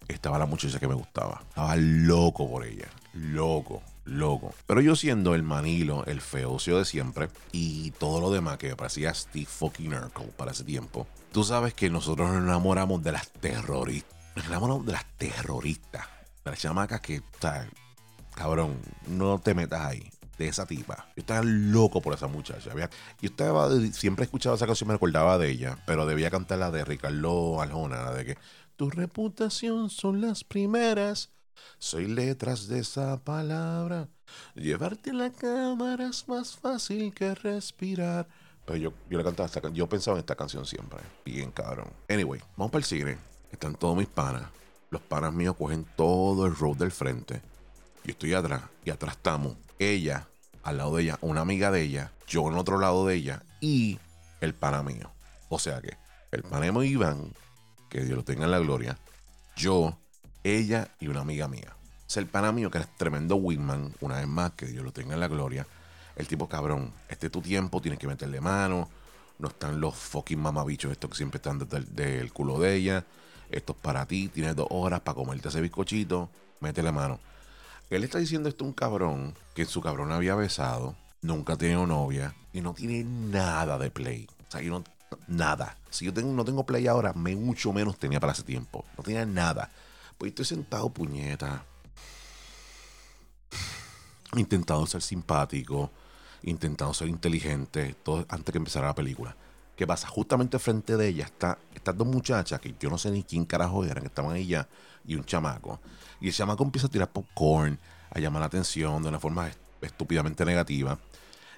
estaba 0.08 0.38
la 0.38 0.46
muchacha 0.46 0.80
que 0.80 0.88
me 0.88 0.96
gustaba. 0.96 1.42
Estaba 1.50 1.76
loco 1.76 2.50
por 2.50 2.66
ella. 2.66 2.88
Loco 3.14 3.82
loco. 4.06 4.54
Pero 4.68 4.82
yo 4.82 4.96
siendo 4.96 5.36
el 5.36 5.44
manilo, 5.44 6.06
el 6.06 6.22
feocio 6.22 6.78
de 6.78 6.86
siempre, 6.86 7.30
y 7.52 7.92
todo 7.92 8.20
lo 8.20 8.32
demás 8.32 8.58
que 8.58 8.70
me 8.70 8.76
parecía 8.76 9.14
Steve 9.14 9.46
fucking 9.46 9.94
Urkel 9.94 10.30
para 10.30 10.52
ese 10.52 10.64
tiempo, 10.64 11.08
tú 11.32 11.44
sabes 11.44 11.74
que 11.74 11.90
nosotros 11.90 12.30
nos 12.30 12.44
enamoramos 12.44 13.04
de 13.04 13.12
las 13.12 13.32
terroristas. 13.32 14.14
Nos 14.36 14.46
enamoramos 14.48 14.86
de 14.86 14.94
las 14.94 15.06
terroristas. 15.18 16.08
De 16.44 16.52
las 16.52 16.60
chamacas 16.60 17.02
que, 17.02 17.16
está 17.16 17.68
cabrón, 18.36 18.78
no 19.08 19.40
te 19.40 19.54
metas 19.54 19.82
ahí. 19.82 20.10
De 20.38 20.48
esa 20.48 20.66
tipa. 20.66 21.06
Yo 21.16 21.22
estaba 21.22 21.44
loco 21.44 22.02
por 22.02 22.16
esa 22.16 22.26
muchacha. 22.26 22.72
Yo 22.74 23.30
estaba, 23.30 23.70
siempre 23.92 24.26
escuchaba 24.26 24.56
esa 24.56 24.66
canción, 24.66 24.88
me 24.88 24.96
recordaba 24.96 25.38
de 25.38 25.52
ella, 25.52 25.78
pero 25.86 26.08
debía 26.08 26.32
cantar 26.32 26.58
la 26.58 26.72
de 26.72 26.84
Ricardo 26.84 27.62
Aljona, 27.62 28.02
la 28.02 28.14
de 28.14 28.26
que 28.26 28.38
tu 28.76 28.90
reputación 28.90 29.90
son 29.90 30.22
las 30.22 30.44
primeras 30.44 31.34
soy 31.80 32.08
letras 32.08 32.68
de 32.68 32.80
esa 32.80 33.24
palabra. 33.24 34.08
Llevarte 34.56 35.14
la 35.14 35.32
cámara 35.32 36.08
es 36.08 36.28
más 36.28 36.56
fácil 36.56 37.14
que 37.14 37.36
respirar. 37.36 38.28
Pero 38.66 38.78
yo, 38.78 38.94
yo 39.10 39.18
le 39.18 39.24
cantaba 39.24 39.48
esta 39.48 39.70
Yo 39.70 39.88
pensaba 39.88 40.18
en 40.18 40.22
esta 40.22 40.36
canción 40.36 40.66
siempre. 40.66 41.00
Bien 41.26 41.52
cabrón. 41.52 41.92
Anyway, 42.10 42.42
vamos 42.56 42.72
para 42.72 42.80
el 42.80 42.86
cine. 42.86 43.18
Están 43.52 43.76
todos 43.76 43.98
mis 43.98 44.08
panas. 44.08 44.44
Los 44.90 45.02
panas 45.02 45.34
míos 45.34 45.56
cogen 45.58 45.86
todo 45.96 46.46
el 46.46 46.56
road 46.56 46.78
del 46.78 46.92
frente. 46.92 47.42
Yo 48.04 48.12
estoy 48.12 48.34
atrás. 48.34 48.62
Y 48.86 48.90
atrás 48.90 49.16
estamos. 49.16 49.56
Ella, 49.80 50.28
al 50.64 50.78
lado 50.78 50.96
de 50.96 51.04
ella, 51.04 51.18
una 51.22 51.42
amiga 51.42 51.72
de 51.72 51.82
ella. 51.82 52.12
Yo 52.28 52.48
en 52.48 52.56
otro 52.56 52.80
lado 52.80 53.06
de 53.06 53.16
ella. 53.16 53.44
Y 53.60 54.00
el 54.40 54.54
pana 54.54 54.84
mío. 54.84 55.12
O 55.50 55.60
sea 55.60 55.82
que 55.82 55.98
el 56.32 56.44
pana 56.44 56.72
mío 56.72 56.84
Iván, 56.84 57.34
que 57.94 58.04
Dios 58.04 58.18
lo 58.18 58.24
tenga 58.24 58.46
en 58.46 58.52
la 58.52 58.58
gloria. 58.58 58.98
Yo 59.56 59.96
ella 60.44 60.90
y 61.00 61.08
una 61.10 61.22
amiga 61.22 61.48
mía. 61.48 61.76
Es 62.08 62.18
el 62.18 62.26
pana 62.26 62.52
mío 62.52 62.72
que 62.72 62.80
es 62.80 62.88
tremendo 62.98 63.36
wingman, 63.36 63.94
una 64.02 64.16
vez 64.18 64.28
más, 64.28 64.54
que 64.54 64.66
Dios 64.66 64.84
lo 64.84 64.92
tenga 64.92 65.14
en 65.14 65.20
la 65.20 65.28
gloria. 65.28 65.68
El 66.16 66.28
tipo 66.28 66.50
cabrón, 66.50 66.92
este 67.08 67.28
es 67.28 67.32
tu 67.32 67.42
tiempo, 67.42 67.82
tienes 67.82 68.00
que 68.00 68.08
meterle 68.08 68.42
mano. 68.42 68.90
No 69.38 69.50
están 69.50 69.80
los 69.80 69.94
fucking 69.94 70.40
mamabichos 70.40 70.92
estos 70.92 71.12
que 71.12 71.18
siempre 71.18 71.38
están 71.38 71.60
desde 71.60 72.20
el, 72.20 72.34
culo 72.34 72.60
de 72.60 72.74
ella. 72.76 73.06
Esto 73.52 73.74
es 73.74 73.80
para 73.80 74.08
ti, 74.08 74.28
tienes 74.28 74.56
dos 74.56 74.68
horas 74.72 75.02
para 75.02 75.16
comerte 75.16 75.50
ese 75.50 75.62
bizcochito, 75.62 76.32
métele 76.62 76.92
mano. 76.92 77.20
Él 77.92 78.04
está 78.04 78.18
diciendo 78.18 78.50
esto 78.50 78.64
a 78.64 78.68
un 78.68 78.74
cabrón 78.74 79.36
que 79.54 79.66
su 79.66 79.82
cabrón 79.82 80.12
había 80.12 80.34
besado, 80.34 80.96
nunca 81.22 81.54
ha 81.54 81.58
tenido 81.58 81.86
novia 81.86 82.34
y 82.54 82.62
no 82.62 82.74
tiene 82.74 83.04
nada 83.04 83.78
de 83.78 83.92
play. 83.92 84.28
O 84.48 84.52
sea, 84.52 84.62
yo 84.62 84.72
no, 84.72 84.84
nada. 85.28 85.78
Si 85.90 86.06
yo 86.06 86.14
tengo, 86.14 86.34
no 86.34 86.46
tengo 86.46 86.66
play 86.66 86.88
ahora, 86.88 87.14
me 87.14 87.36
mucho 87.36 87.74
menos 87.74 87.98
tenía 87.98 88.20
para 88.20 88.34
ese 88.34 88.44
tiempo. 88.44 88.86
No 88.98 89.04
tenía 89.04 89.26
nada. 89.26 89.70
Pues 90.18 90.30
estoy 90.30 90.46
sentado, 90.46 90.90
puñeta. 90.90 91.66
Intentando 94.36 94.86
ser 94.88 95.02
simpático, 95.02 95.92
intentando 96.44 96.94
ser 96.94 97.08
inteligente, 97.08 97.96
todo 98.04 98.26
antes 98.30 98.52
que 98.52 98.58
empezara 98.58 98.88
la 98.88 98.96
película. 98.96 99.36
¿Qué 99.76 99.88
pasa? 99.88 100.08
Justamente 100.08 100.60
frente 100.60 100.98
de 100.98 101.08
ella 101.08 101.26
está 101.26 101.58
estas 101.74 101.98
dos 101.98 102.08
muchachas 102.08 102.60
que 102.60 102.76
yo 102.80 102.90
no 102.90 102.98
sé 102.98 103.10
ni 103.10 103.24
quién 103.24 103.46
carajo 103.46 103.84
eran, 103.84 104.02
que 104.02 104.08
estaban 104.08 104.32
ahí 104.32 104.48
ya, 104.48 104.68
y 105.06 105.16
un 105.16 105.26
chamaco. 105.26 105.80
Y 106.22 106.28
el 106.28 106.34
chamaco 106.34 106.64
empieza 106.64 106.88
a 106.88 106.92
tirar 106.92 107.12
popcorn, 107.12 107.80
a 108.12 108.20
llamar 108.20 108.42
la 108.42 108.46
atención 108.48 109.02
de 109.02 109.10
una 109.10 109.20
forma 109.20 109.50
estúpidamente 109.82 110.46
negativa. 110.46 111.00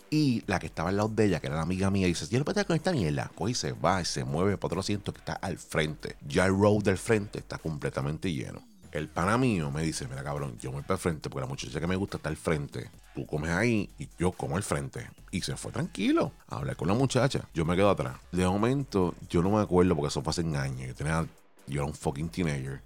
Y 0.09 0.43
la 0.45 0.59
que 0.59 0.67
estaba 0.67 0.89
al 0.89 0.97
lado 0.97 1.09
de 1.09 1.25
ella, 1.25 1.39
que 1.39 1.47
era 1.47 1.55
la 1.55 1.63
amiga 1.63 1.89
mía, 1.89 2.07
dice: 2.07 2.27
Yo 2.29 2.39
no 2.39 2.45
puedo 2.45 2.65
con 2.65 2.75
esta 2.75 2.91
mierda. 2.91 3.31
Coge 3.35 3.51
y 3.51 3.55
se 3.55 3.71
va 3.73 4.01
y 4.01 4.05
se 4.05 4.23
mueve 4.23 4.57
para 4.57 4.67
otro 4.67 4.79
asiento 4.79 5.13
que 5.13 5.19
está 5.19 5.33
al 5.33 5.57
frente. 5.57 6.15
Ya 6.27 6.45
el 6.45 6.51
road 6.51 6.83
del 6.83 6.97
frente 6.97 7.39
está 7.39 7.57
completamente 7.57 8.31
lleno. 8.31 8.61
El 8.91 9.09
pana 9.09 9.37
mío 9.37 9.71
me 9.71 9.83
dice: 9.83 10.07
Mira, 10.07 10.23
cabrón, 10.23 10.57
yo 10.59 10.69
me 10.69 10.75
voy 10.75 10.83
para 10.83 10.95
el 10.95 11.01
frente 11.01 11.29
porque 11.29 11.41
la 11.41 11.49
muchacha 11.49 11.79
que 11.79 11.87
me 11.87 11.95
gusta 11.95 12.17
está 12.17 12.29
al 12.29 12.37
frente. 12.37 12.89
Tú 13.13 13.25
comes 13.25 13.51
ahí 13.51 13.89
y 13.97 14.07
yo 14.17 14.31
como 14.31 14.55
al 14.55 14.63
frente. 14.63 15.09
Y 15.31 15.41
se 15.41 15.57
fue 15.57 15.71
tranquilo 15.71 16.31
a 16.47 16.57
hablar 16.57 16.77
con 16.77 16.87
la 16.87 16.93
muchacha. 16.93 17.49
Yo 17.53 17.65
me 17.65 17.75
quedo 17.75 17.89
atrás. 17.89 18.17
De 18.31 18.45
momento, 18.45 19.15
yo 19.29 19.41
no 19.41 19.49
me 19.49 19.61
acuerdo 19.61 19.95
porque 19.95 20.07
eso 20.07 20.21
fue 20.21 20.31
hace 20.31 20.41
años. 20.41 20.87
Yo, 20.87 20.95
tenía, 20.95 21.27
yo 21.67 21.81
era 21.81 21.85
un 21.85 21.93
fucking 21.93 22.29
teenager. 22.29 22.81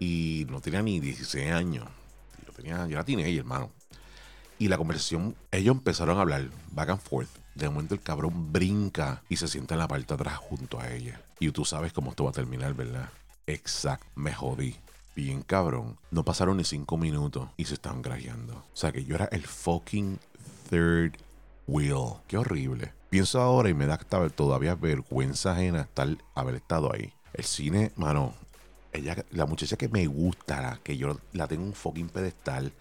Y 0.00 0.46
no 0.48 0.60
tenía 0.60 0.82
ni 0.82 0.98
16 0.98 1.52
años. 1.52 1.86
Yo, 2.44 2.52
tenía, 2.52 2.86
yo 2.86 2.94
era 2.94 3.04
teenager, 3.04 3.38
hermano. 3.38 3.70
Y 4.58 4.68
la 4.68 4.76
conversación, 4.76 5.36
ellos 5.52 5.76
empezaron 5.76 6.18
a 6.18 6.22
hablar 6.22 6.48
back 6.72 6.90
and 6.90 7.00
forth. 7.00 7.28
De 7.54 7.68
momento 7.68 7.94
el 7.94 8.00
cabrón 8.00 8.52
brinca 8.52 9.22
y 9.28 9.36
se 9.36 9.48
sienta 9.48 9.74
en 9.74 9.80
la 9.80 9.88
parte 9.88 10.06
de 10.06 10.14
atrás 10.14 10.38
junto 10.38 10.80
a 10.80 10.90
ella. 10.92 11.20
Y 11.38 11.50
tú 11.50 11.64
sabes 11.64 11.92
cómo 11.92 12.10
esto 12.10 12.24
va 12.24 12.30
a 12.30 12.34
terminar, 12.34 12.74
¿verdad? 12.74 13.08
Exacto, 13.46 14.06
me 14.14 14.32
jodí. 14.32 14.76
Bien 15.14 15.42
cabrón. 15.42 15.96
No 16.10 16.24
pasaron 16.24 16.56
ni 16.56 16.64
cinco 16.64 16.96
minutos 16.96 17.48
y 17.56 17.64
se 17.64 17.74
estaban 17.74 18.02
grajeando. 18.02 18.54
O 18.54 18.76
sea 18.76 18.92
que 18.92 19.04
yo 19.04 19.14
era 19.14 19.26
el 19.26 19.44
fucking 19.44 20.18
third 20.70 21.16
wheel. 21.66 22.14
Qué 22.26 22.36
horrible. 22.38 22.92
Pienso 23.10 23.40
ahora 23.40 23.68
y 23.68 23.74
me 23.74 23.86
da 23.86 23.98
todavía 23.98 24.74
vergüenza 24.74 25.52
ajena 25.52 25.82
estar, 25.82 26.08
haber 26.34 26.56
estado 26.56 26.92
ahí. 26.92 27.12
El 27.32 27.44
cine, 27.44 27.92
mano, 27.96 28.34
ella, 28.92 29.24
la 29.30 29.46
muchacha 29.46 29.76
que 29.76 29.88
me 29.88 30.06
gusta, 30.06 30.78
que 30.82 30.96
yo 30.96 31.18
la 31.32 31.46
tengo 31.46 31.64
un 31.64 31.72
fucking 31.72 32.08
pedestal, 32.08 32.72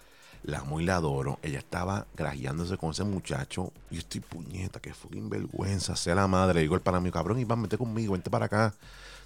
la 0.43 0.59
amo 0.59 0.79
y 0.79 0.85
la 0.85 0.95
adoro. 0.95 1.39
Ella 1.41 1.59
estaba 1.59 2.07
grajeándose 2.15 2.77
con 2.77 2.91
ese 2.91 3.03
muchacho. 3.03 3.71
Y 3.89 3.97
estoy 3.97 4.21
puñeta, 4.21 4.79
que 4.79 4.93
fucking 4.93 5.29
vergüenza. 5.29 5.95
Sea 5.95 6.15
la 6.15 6.27
madre. 6.27 6.61
digo 6.61 6.75
el 6.75 6.81
para 6.81 6.99
mí, 6.99 7.11
cabrón, 7.11 7.39
Iván, 7.39 7.61
vente 7.61 7.77
conmigo, 7.77 8.13
vente 8.13 8.29
para 8.29 8.45
acá. 8.45 8.73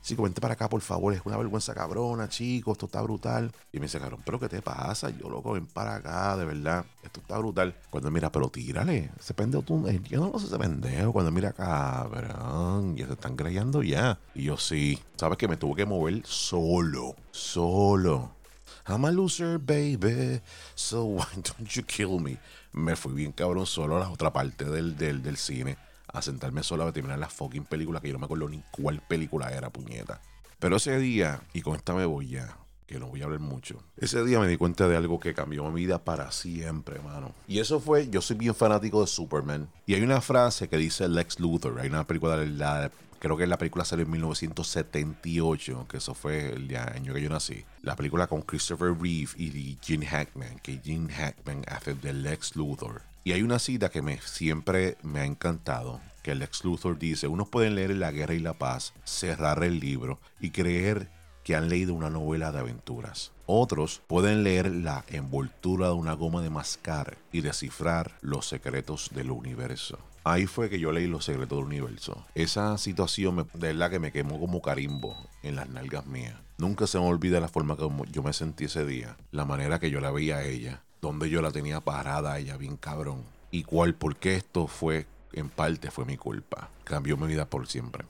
Chico, 0.02 0.24
vente 0.24 0.42
para 0.42 0.56
acá, 0.56 0.68
por 0.68 0.82
favor. 0.82 1.14
Es 1.14 1.22
una 1.26 1.38
vergüenza 1.38 1.76
cabrona, 1.76 2.28
chico. 2.28 2.72
Esto 2.72 2.88
está 2.88 3.02
brutal. 3.02 3.52
Y 3.72 3.80
me 3.80 3.86
dice, 3.86 4.00
cabrón, 4.00 4.22
¿pero 4.26 4.40
qué 4.40 4.50
te 4.50 4.62
pasa? 4.62 5.12
Yo, 5.12 5.30
loco, 5.30 5.54
ven 5.54 5.68
para 5.68 5.96
acá, 5.96 6.36
de 6.38 6.46
verdad. 6.46 6.86
Esto 7.04 7.22
está 7.22 7.38
brutal. 7.38 7.76
Cuando 7.90 8.10
mira, 8.10 8.32
pero 8.32 8.50
tírale. 8.50 9.12
Ese 9.20 9.34
pendejo, 9.34 9.64
tú, 9.64 9.88
eh, 9.88 10.02
yo 10.10 10.20
no 10.20 10.32
lo 10.32 10.40
sé 10.40 10.48
ese 10.48 10.58
pendejo. 10.58 11.14
Cuando 11.14 11.32
mira, 11.32 11.54
cabrón, 11.54 12.98
ya 12.98 13.06
se 13.06 13.14
están 13.14 13.36
creyendo 13.36 13.84
ya. 13.84 14.18
Y 14.34 14.44
yo 14.46 14.58
sí. 14.58 15.00
¿Sabes 15.18 15.38
que 15.38 15.48
me 15.48 15.58
tuve 15.58 15.76
que 15.76 15.86
mover 15.86 16.22
solo? 16.26 17.16
Solo 17.30 18.41
I'm 18.88 19.06
a 19.06 19.12
loser, 19.12 19.60
baby. 19.60 20.42
So 20.76 21.06
why 21.18 21.28
don't 21.36 21.76
you 21.76 21.84
kill 21.84 22.20
me? 22.20 22.38
Me 22.74 22.96
fui 22.96 23.14
bien 23.14 23.32
cabrón 23.32 23.66
solo 23.66 23.98
a 23.98 24.00
la 24.00 24.10
otra 24.10 24.32
parte 24.32 24.66
del, 24.66 24.96
del, 24.96 25.22
del 25.22 25.38
cine. 25.38 25.78
A 26.14 26.22
sentarme 26.22 26.64
solo 26.64 26.86
a 26.86 26.92
terminar 26.92 27.20
la 27.20 27.30
fucking 27.30 27.66
película 27.66 28.02
que 28.02 28.08
yo 28.10 28.14
no 28.14 28.20
me 28.20 28.26
acuerdo 28.26 28.50
ni 28.50 28.62
cuál 28.72 29.02
película 29.02 29.52
era, 29.52 29.70
puñeta. 29.70 30.20
Pero 30.60 30.76
ese 30.76 30.98
día, 31.00 31.42
y 31.54 31.62
con 31.62 31.76
esta 31.76 31.94
me 31.94 32.06
voy 32.06 32.30
ya, 32.30 32.58
que 32.86 33.00
no 33.00 33.08
voy 33.08 33.22
a 33.22 33.26
hablar 33.26 33.40
mucho. 33.40 33.82
Ese 33.98 34.24
día 34.26 34.40
me 34.40 34.48
di 34.48 34.58
cuenta 34.58 34.88
de 34.88 34.98
algo 34.98 35.20
que 35.20 35.34
cambió 35.34 35.64
mi 35.72 35.82
vida 35.82 36.04
para 36.04 36.32
siempre, 36.32 36.98
hermano. 36.98 37.34
Y 37.48 37.60
eso 37.60 37.80
fue, 37.80 38.10
yo 38.10 38.22
soy 38.22 38.36
bien 38.36 38.54
fanático 38.54 39.00
de 39.00 39.08
Superman. 39.08 39.70
Y 39.86 39.94
hay 39.94 40.02
una 40.02 40.20
frase 40.20 40.68
que 40.68 40.78
dice 40.78 41.08
Lex 41.08 41.40
Luthor. 41.40 41.80
Hay 41.80 41.88
una 41.88 42.06
película 42.06 42.36
de 42.36 42.48
la 42.48 42.92
creo 43.22 43.38
que 43.38 43.46
la 43.46 43.60
película 43.60 43.86
salió 43.86 44.04
en 44.04 44.12
1978, 44.12 45.86
que 45.88 45.98
eso 45.98 46.16
fue 46.16 46.54
el 46.54 46.76
año 46.76 47.14
que 47.14 47.22
yo 47.22 47.30
nací. 47.30 47.64
La 47.84 47.96
película 47.96 48.26
con 48.26 48.42
Christopher 48.42 48.96
Reeve 49.00 49.30
y 49.38 49.78
Gene 49.80 50.08
Hackman, 50.08 50.58
que 50.60 50.82
Gene 50.84 51.14
Hackman 51.14 51.62
hace 51.68 51.94
de 51.94 52.14
Lex 52.14 52.56
Luthor. 52.56 53.04
Y 53.24 53.34
hay 53.34 53.44
una 53.44 53.60
cita 53.60 53.90
que 53.90 54.02
me, 54.02 54.20
siempre 54.22 54.98
me 55.04 55.20
ha 55.20 55.26
encantado, 55.26 56.02
que 56.24 56.34
Lex 56.34 56.64
Luthor 56.64 56.98
dice, 56.98 57.28
unos 57.28 57.48
pueden 57.48 57.76
leer 57.76 57.96
La 57.96 58.12
Guerra 58.12 58.34
y 58.34 58.40
la 58.40 58.54
Paz, 58.54 58.94
cerrar 59.04 59.64
el 59.64 59.80
libro 59.80 60.20
y 60.40 60.50
creer 60.50 61.08
que 61.44 61.56
han 61.56 61.70
leído 61.70 61.94
una 61.94 62.10
novela 62.10 62.52
de 62.52 62.60
aventuras. 62.60 63.32
Otros 63.46 64.02
pueden 64.08 64.44
leer 64.44 64.72
la 64.72 65.06
envoltura 65.10 65.88
de 65.88 65.94
una 65.94 66.14
goma 66.14 66.42
de 66.42 66.50
mascar 66.50 67.18
y 67.32 67.42
descifrar 67.42 68.18
los 68.22 68.48
secretos 68.48 69.12
del 69.14 69.30
universo. 69.30 70.00
Ahí 70.24 70.46
fue 70.46 70.70
que 70.70 70.80
yo 70.80 70.92
leí 70.92 71.08
Los 71.08 71.26
Secretos 71.26 71.58
del 71.58 71.66
Universo. 71.66 72.26
Esa 72.36 72.78
situación 72.78 73.36
me, 73.36 73.44
de 73.54 73.74
verdad 73.74 73.90
que 73.90 74.00
me 74.00 74.12
quemó 74.12 74.40
como 74.40 74.62
carimbo 74.62 75.16
en 75.42 75.56
las 75.56 75.68
nalgas 75.70 76.06
mías. 76.06 76.36
Nunca 76.58 76.86
se 76.86 77.00
me 77.00 77.06
olvida 77.06 77.40
la 77.40 77.48
forma 77.48 77.76
como 77.76 78.06
yo 78.06 78.22
me 78.22 78.34
sentí 78.34 78.66
ese 78.66 78.86
día, 78.86 79.18
la 79.32 79.46
manera 79.46 79.80
que 79.80 79.90
yo 79.90 80.00
la 80.00 80.12
veía 80.12 80.38
a 80.38 80.44
ella, 80.44 80.84
donde 81.02 81.30
yo 81.30 81.42
la 81.42 81.52
tenía 81.52 81.82
parada 81.82 82.34
a 82.34 82.40
ella 82.40 82.56
bien 82.56 82.78
cabrón. 82.78 83.24
Y 83.50 83.64
cuál, 83.64 83.96
por 83.96 84.16
qué 84.16 84.36
esto 84.36 84.68
fue, 84.68 85.08
en 85.34 85.50
parte 85.50 85.90
fue 85.90 86.06
mi 86.06 86.18
culpa. 86.18 86.70
Cambió 86.84 87.18
mi 87.18 87.26
vida 87.28 87.46
por 87.46 87.68
siempre. 87.68 88.06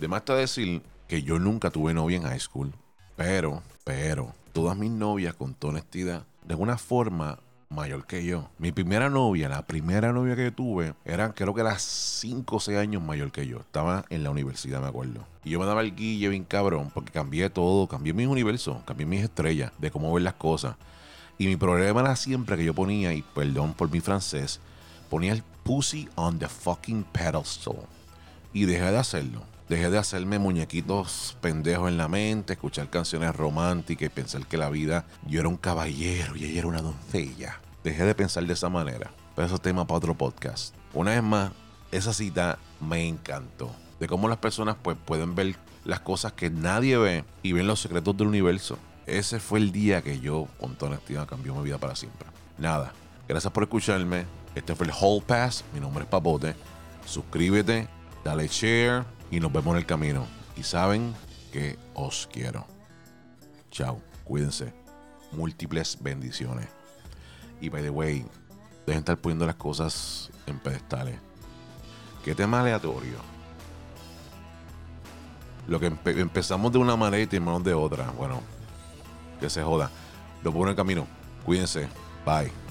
De 0.00 0.08
más 0.08 0.22
está 0.22 0.34
decir 0.34 0.82
que 1.06 1.22
yo 1.22 1.38
nunca 1.38 1.70
tuve 1.70 1.94
novia 1.94 2.16
en 2.16 2.24
high 2.24 2.40
school, 2.40 2.72
pero, 3.16 3.62
pero, 3.84 4.34
todas 4.52 4.76
mis 4.76 4.90
novias, 4.90 5.34
con 5.34 5.54
toda 5.54 5.72
honestidad, 5.72 6.26
de 6.44 6.54
alguna 6.54 6.78
forma 6.78 7.38
mayor 7.70 8.06
que 8.06 8.24
yo. 8.24 8.48
Mi 8.58 8.72
primera 8.72 9.10
novia, 9.10 9.48
la 9.48 9.66
primera 9.66 10.12
novia 10.12 10.36
que 10.36 10.50
tuve, 10.50 10.94
eran 11.04 11.32
creo 11.32 11.54
que 11.54 11.60
era 11.60 11.78
5 11.78 12.56
o 12.56 12.60
6 12.60 12.78
años 12.78 13.02
mayor 13.02 13.30
que 13.30 13.46
yo. 13.46 13.60
Estaba 13.60 14.04
en 14.08 14.22
la 14.22 14.30
universidad, 14.30 14.80
me 14.80 14.88
acuerdo. 14.88 15.26
Y 15.44 15.50
yo 15.50 15.60
me 15.60 15.66
daba 15.66 15.82
el 15.82 15.94
guille 15.94 16.28
bien 16.28 16.44
cabrón 16.44 16.90
porque 16.92 17.12
cambié 17.12 17.50
todo, 17.50 17.86
cambié 17.86 18.12
mis 18.12 18.26
universos, 18.26 18.78
cambié 18.84 19.06
mis 19.06 19.22
estrellas, 19.22 19.72
de 19.78 19.90
cómo 19.90 20.12
ver 20.12 20.22
las 20.22 20.34
cosas. 20.34 20.76
Y 21.36 21.46
mi 21.46 21.56
problema 21.56 22.00
era 22.00 22.16
siempre 22.16 22.56
que 22.56 22.64
yo 22.64 22.74
ponía, 22.74 23.12
y 23.12 23.22
perdón 23.22 23.74
por 23.74 23.90
mi 23.90 24.00
francés, 24.00 24.60
ponía 25.08 25.32
el 25.32 25.42
pussy 25.62 26.08
on 26.16 26.38
the 26.38 26.48
fucking 26.48 27.04
pedestal. 27.04 27.86
Y 28.52 28.64
dejé 28.64 28.90
de 28.90 28.98
hacerlo. 28.98 29.42
Dejé 29.68 29.90
de 29.90 29.98
hacerme 29.98 30.38
muñequitos 30.38 31.36
pendejos 31.42 31.90
en 31.90 31.98
la 31.98 32.08
mente, 32.08 32.54
escuchar 32.54 32.88
canciones 32.88 33.36
románticas 33.36 34.06
y 34.06 34.08
pensar 34.08 34.46
que 34.46 34.56
la 34.56 34.70
vida 34.70 35.04
yo 35.26 35.40
era 35.40 35.48
un 35.50 35.58
caballero 35.58 36.36
y 36.36 36.44
ella 36.46 36.60
era 36.60 36.68
una 36.68 36.80
doncella. 36.80 37.60
Dejé 37.84 38.04
de 38.04 38.14
pensar 38.14 38.46
de 38.46 38.54
esa 38.54 38.70
manera. 38.70 39.10
Pero 39.36 39.44
eso 39.44 39.56
es 39.56 39.60
tema 39.60 39.86
para 39.86 39.98
otro 39.98 40.14
podcast. 40.14 40.74
Una 40.94 41.10
vez 41.10 41.22
más, 41.22 41.52
esa 41.92 42.14
cita 42.14 42.58
me 42.80 43.06
encantó. 43.06 43.70
De 44.00 44.08
cómo 44.08 44.26
las 44.26 44.38
personas 44.38 44.76
pues, 44.80 44.96
pueden 45.04 45.34
ver 45.34 45.56
las 45.84 46.00
cosas 46.00 46.32
que 46.32 46.48
nadie 46.48 46.96
ve 46.96 47.24
y 47.42 47.52
ven 47.52 47.66
los 47.66 47.80
secretos 47.80 48.16
del 48.16 48.28
universo. 48.28 48.78
Ese 49.04 49.38
fue 49.38 49.58
el 49.58 49.70
día 49.70 50.00
que 50.00 50.18
yo, 50.18 50.48
con 50.58 50.76
toda 50.76 50.92
honestidad, 50.92 51.26
cambió 51.26 51.54
mi 51.54 51.64
vida 51.64 51.76
para 51.76 51.94
siempre. 51.94 52.26
Nada. 52.56 52.94
Gracias 53.28 53.52
por 53.52 53.64
escucharme. 53.64 54.24
Este 54.54 54.74
fue 54.74 54.86
el 54.86 54.94
Hall 54.98 55.22
Pass. 55.22 55.62
Mi 55.74 55.80
nombre 55.80 56.04
es 56.04 56.10
Papote. 56.10 56.54
Suscríbete, 57.04 57.86
dale 58.24 58.48
share 58.48 59.17
y 59.30 59.40
nos 59.40 59.52
vemos 59.52 59.72
en 59.72 59.78
el 59.78 59.86
camino. 59.86 60.26
Y 60.56 60.62
saben 60.62 61.14
que 61.52 61.78
os 61.94 62.28
quiero. 62.32 62.66
Chao, 63.70 64.00
cuídense. 64.24 64.72
Múltiples 65.32 65.98
bendiciones. 66.00 66.68
Y 67.60 67.68
by 67.68 67.82
the 67.82 67.90
way, 67.90 68.24
dejen 68.86 69.00
estar 69.00 69.18
poniendo 69.18 69.46
las 69.46 69.56
cosas 69.56 70.30
en 70.46 70.58
pedestales. 70.58 71.18
¿Qué 72.24 72.34
tema 72.34 72.60
aleatorio? 72.60 73.16
Lo 75.66 75.78
que 75.78 75.92
empezamos 76.06 76.72
de 76.72 76.78
una 76.78 76.96
manera 76.96 77.22
y 77.22 77.26
terminamos 77.26 77.62
de 77.64 77.74
otra. 77.74 78.10
Bueno, 78.12 78.40
que 79.38 79.50
se 79.50 79.62
joda. 79.62 79.90
Lo 80.42 80.50
pongo 80.50 80.64
en 80.64 80.70
el 80.70 80.76
camino. 80.76 81.06
Cuídense. 81.44 81.88
Bye. 82.24 82.67